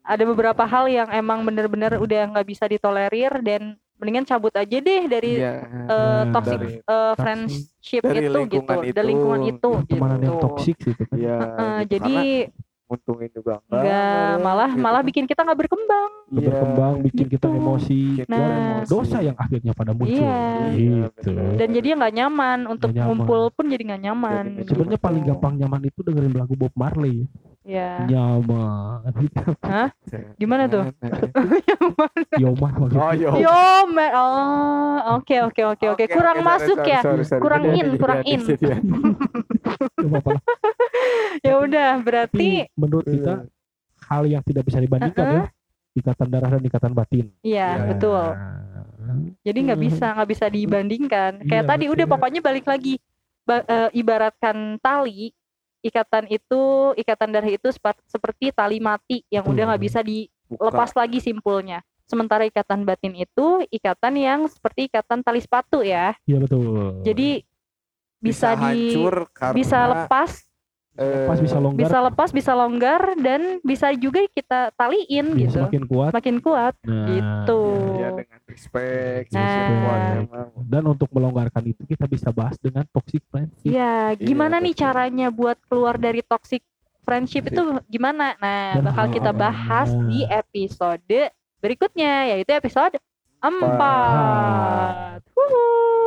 Ada 0.02 0.24
beberapa 0.24 0.64
hal 0.64 0.88
yang 0.88 1.10
emang 1.10 1.44
bener-bener 1.44 1.96
udah 1.96 2.32
nggak 2.32 2.48
bisa 2.48 2.64
ditolerir 2.64 3.32
dan 3.40 3.76
mendingan 3.98 4.24
cabut 4.24 4.54
aja 4.54 4.78
deh 4.78 5.02
dari 5.06 5.32
iya, 5.36 5.54
eh, 5.64 5.90
Nah, 5.90 6.24
toxic 6.32 6.56
dari- 6.56 6.80
eh, 6.80 7.14
friendship 7.16 8.02
Dari 8.02 8.20
itu 8.20 8.24
gitu, 8.24 8.38
lingkungan 8.40 8.78
dari 8.78 8.90
itu. 8.92 9.02
lingkungan 9.04 9.42
itu 9.44 9.70
Pertemanan 9.82 10.18
yang 10.18 10.32
gitu. 10.32 10.44
toksik 10.44 10.76
gitu 10.80 11.02
kan. 11.04 11.18
Eh, 11.18 11.26
gitu. 11.26 11.66
jadi 11.90 12.16
Karena 12.48 12.66
nguntungin 12.88 13.30
juga 13.34 13.54
enggak, 13.60 13.84
nggak 13.84 14.32
malah 14.40 14.70
gitu 14.70 14.80
malah 14.80 14.96
kan. 14.98 15.08
bikin 15.12 15.24
kita 15.26 15.42
nggak 15.44 15.60
berkembang. 15.60 16.10
Iya, 16.30 16.40
berkembang 16.46 16.94
bikin 17.02 17.26
kita 17.28 17.46
gitu. 17.46 17.58
emosi 17.58 18.00
bikin 18.16 18.28
Nah. 18.30 18.48
emosi. 18.48 18.88
dosa 18.88 19.18
yang 19.20 19.36
akhirnya 19.36 19.74
pada 19.74 19.92
muncul 19.92 20.24
Iya. 20.24 20.40
Iya, 20.72 21.04
gitu. 21.12 21.32
Dan 21.58 21.68
jadi 21.74 21.88
nggak 21.96 22.14
nyaman 22.16 22.60
untuk 22.66 22.90
nyaman. 22.92 23.08
ngumpul 23.12 23.42
pun 23.52 23.66
jadi 23.66 23.84
nggak 23.84 24.02
nyaman. 24.04 24.44
Sebenarnya 24.64 24.96
gitu. 24.96 25.04
paling 25.04 25.24
gampang 25.26 25.54
nyaman 25.58 25.82
itu 25.84 26.00
dengerin 26.02 26.34
lagu 26.34 26.54
Bob 26.54 26.72
Marley 26.74 27.28
Ya. 27.68 28.08
nyaman 28.08 29.12
Gimana 30.40 30.72
tuh? 30.72 30.88
Yoman 32.42 32.72
Oh, 32.96 33.12
yo. 33.12 33.36
Yo, 33.36 33.60
man. 33.92 34.12
Oh, 34.16 35.20
oke 35.20 35.36
oke 35.52 35.62
oke 35.76 35.86
oke. 35.92 36.04
Kurang 36.08 36.40
sorry, 36.40 36.48
masuk 36.48 36.78
sorry, 36.80 36.92
ya. 36.96 37.00
sorry, 37.04 37.24
sorry. 37.28 37.42
Kurang 37.44 37.62
Jadi, 37.68 37.76
in, 37.76 37.88
kurang 38.00 38.22
in. 38.24 38.40
Ya 41.44 41.54
udah, 41.60 41.90
berarti 42.02 42.66
tapi 42.66 42.74
menurut 42.74 43.06
kita 43.06 43.46
hal 44.08 44.24
yang 44.26 44.42
tidak 44.42 44.64
bisa 44.66 44.80
dibandingkan 44.80 45.26
Uh-uh. 45.28 45.38
ya 45.38 45.46
ikatan 45.98 46.28
darah 46.30 46.50
dan 46.54 46.64
ikatan 46.64 46.94
batin 46.94 47.26
iya, 47.42 47.74
Iya. 47.74 47.86
betul. 47.90 48.24
Jadi 49.42 49.60
nggak 49.66 49.82
bisa 49.82 50.06
nggak 50.14 50.30
bisa 50.30 50.46
dibandingkan. 50.48 51.32
Kayak 51.44 51.64
Iya, 51.66 51.70
tadi 51.70 51.86
udah 51.88 52.06
betul. 52.06 52.14
pokoknya 52.16 52.40
balik 52.40 52.66
lagi 52.66 52.94
Ba- 53.44 53.64
eh, 53.64 53.90
ibaratkan 53.96 54.76
tali 54.78 55.32
ikatan 55.88 56.28
itu 56.28 56.92
ikatan 57.00 57.32
darah 57.32 57.48
itu 57.48 57.72
seperti 58.06 58.52
tali 58.52 58.84
mati 58.84 59.24
yang 59.32 59.48
udah 59.48 59.74
nggak 59.74 59.84
bisa 59.84 60.04
dilepas 60.04 60.92
lagi 60.94 61.24
simpulnya. 61.24 61.80
Sementara 62.08 62.48
ikatan 62.48 62.88
batin 62.88 63.20
itu 63.20 63.68
ikatan 63.68 64.16
yang 64.16 64.40
seperti 64.48 64.88
ikatan 64.88 65.20
tali 65.20 65.44
sepatu 65.44 65.84
ya. 65.84 66.16
Iya 66.24 66.40
betul. 66.40 67.04
Jadi 67.04 67.44
bisa, 68.24 68.56
di 68.56 68.64
hancur 68.64 69.28
karena 69.36 69.56
bisa 69.56 69.80
lepas, 69.92 70.47
eh, 70.98 71.26
pas 71.30 71.40
bisa 71.40 71.58
longgar, 71.62 71.82
bisa 71.86 71.98
lepas, 72.02 72.30
bisa 72.34 72.52
longgar 72.58 73.02
dan 73.22 73.62
bisa 73.62 73.94
juga 73.94 74.26
kita 74.34 74.74
taliin 74.74 75.38
iya, 75.38 75.48
gitu. 75.48 75.54
semakin 75.62 75.84
kuat. 75.86 76.12
Makin 76.12 76.36
kuat 76.42 76.74
Nah, 76.84 77.08
gitu. 77.08 77.62
ya 78.02 78.10
dengan 78.18 78.40
respect 78.50 79.28
Nah. 79.32 79.70
kuat 79.70 80.02
emang. 80.26 80.50
Dan 80.66 80.84
untuk 80.90 81.10
melonggarkan 81.14 81.64
itu 81.70 81.82
kita 81.86 82.06
bisa 82.10 82.34
bahas 82.34 82.58
dengan 82.58 82.84
toxic 82.90 83.22
friendship. 83.30 83.70
Iya, 83.70 84.18
gimana 84.18 84.58
nih 84.58 84.74
betul. 84.74 84.84
caranya 84.84 85.28
buat 85.30 85.58
keluar 85.70 85.96
dari 86.02 86.26
toxic 86.26 86.66
friendship 87.06 87.48
itu 87.48 87.62
gimana? 87.88 88.36
Nah, 88.42 88.82
Dan 88.82 88.84
bakal 88.92 89.06
kita 89.14 89.32
bahas 89.32 89.94
di 90.12 90.28
episode 90.28 91.32
berikutnya 91.58 92.36
yaitu 92.36 92.54
episode 92.54 93.00
4. 93.38 95.22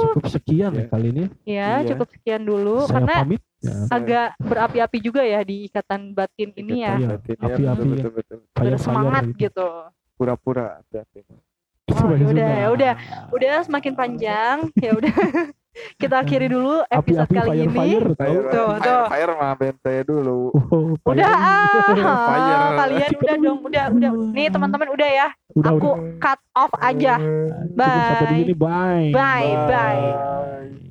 Cukup 0.00 0.24
sekian 0.26 0.72
Iya. 0.72 0.86
kali 0.88 1.06
ini. 1.12 1.24
Ya, 1.44 1.80
Iya. 1.80 1.88
cukup 1.92 2.08
sekian 2.10 2.42
dulu 2.42 2.88
Saya 2.88 2.92
karena 3.04 3.14
pamit. 3.22 3.42
Ya, 3.60 3.76
agak 3.92 4.28
berapi-api 4.40 4.98
juga 5.04 5.20
ya 5.20 5.44
di 5.44 5.68
ikatan 5.68 6.16
batin 6.16 6.48
ini 6.56 6.80
ya. 6.80 6.96
Iya, 6.96 7.08
ya, 7.12 7.16
api-api 7.20 7.44
betul, 7.52 7.68
ya. 7.68 7.72
betul, 7.76 8.10
betul. 8.16 8.38
fire-fire 8.56 8.72
Bersemangat 8.72 9.24
gitu. 9.28 9.36
gitu. 9.44 9.68
pura-pura 10.16 10.80
hati-hati. 10.80 11.20
Oh, 11.24 11.96
bahasa 11.96 12.12
yaudah, 12.12 12.28
Sunda. 12.28 12.48
yaudah. 12.60 12.92
Udah 13.32 13.54
semakin 13.64 13.92
panjang, 13.92 14.56
ya 14.76 14.90
udah. 14.92 15.12
kita 15.96 16.14
akhiri 16.18 16.46
dulu 16.46 16.83
episode 16.85 17.24
Api-api 17.24 17.37
kali 17.40 17.59
ini. 17.62 17.72
fire-fire 17.72 18.11
tahu. 18.12 18.35
Fire, 18.37 18.50
Tuh, 18.50 18.66
fire, 18.66 18.83
tuh. 18.83 19.04
fire 19.06 19.33
mah 19.35 19.52
bente 19.54 19.94
dulu. 20.02 20.38
Oh, 20.50 20.87
fire. 20.98 21.14
Udah 21.14 21.33
ah, 21.33 22.18
Fire. 22.26 22.70
kalian 22.76 23.11
udah 23.16 23.37
dong, 23.38 23.59
udah 23.62 23.85
udah. 23.90 24.11
Nih 24.35 24.46
teman-teman 24.50 24.88
udah 24.90 25.11
ya. 25.11 25.28
Udah, 25.54 25.70
Aku 25.70 25.88
udah. 25.94 26.18
cut 26.18 26.40
off 26.54 26.72
aja. 26.76 27.14
Cukup 27.16 28.02
sampai 28.04 28.26
di 28.26 28.26
Bye. 28.26 28.42
sini. 28.42 28.54
Bye. 28.54 29.09
Bye 29.11 29.52
bye. 29.64 29.70
Bye. 29.70 30.89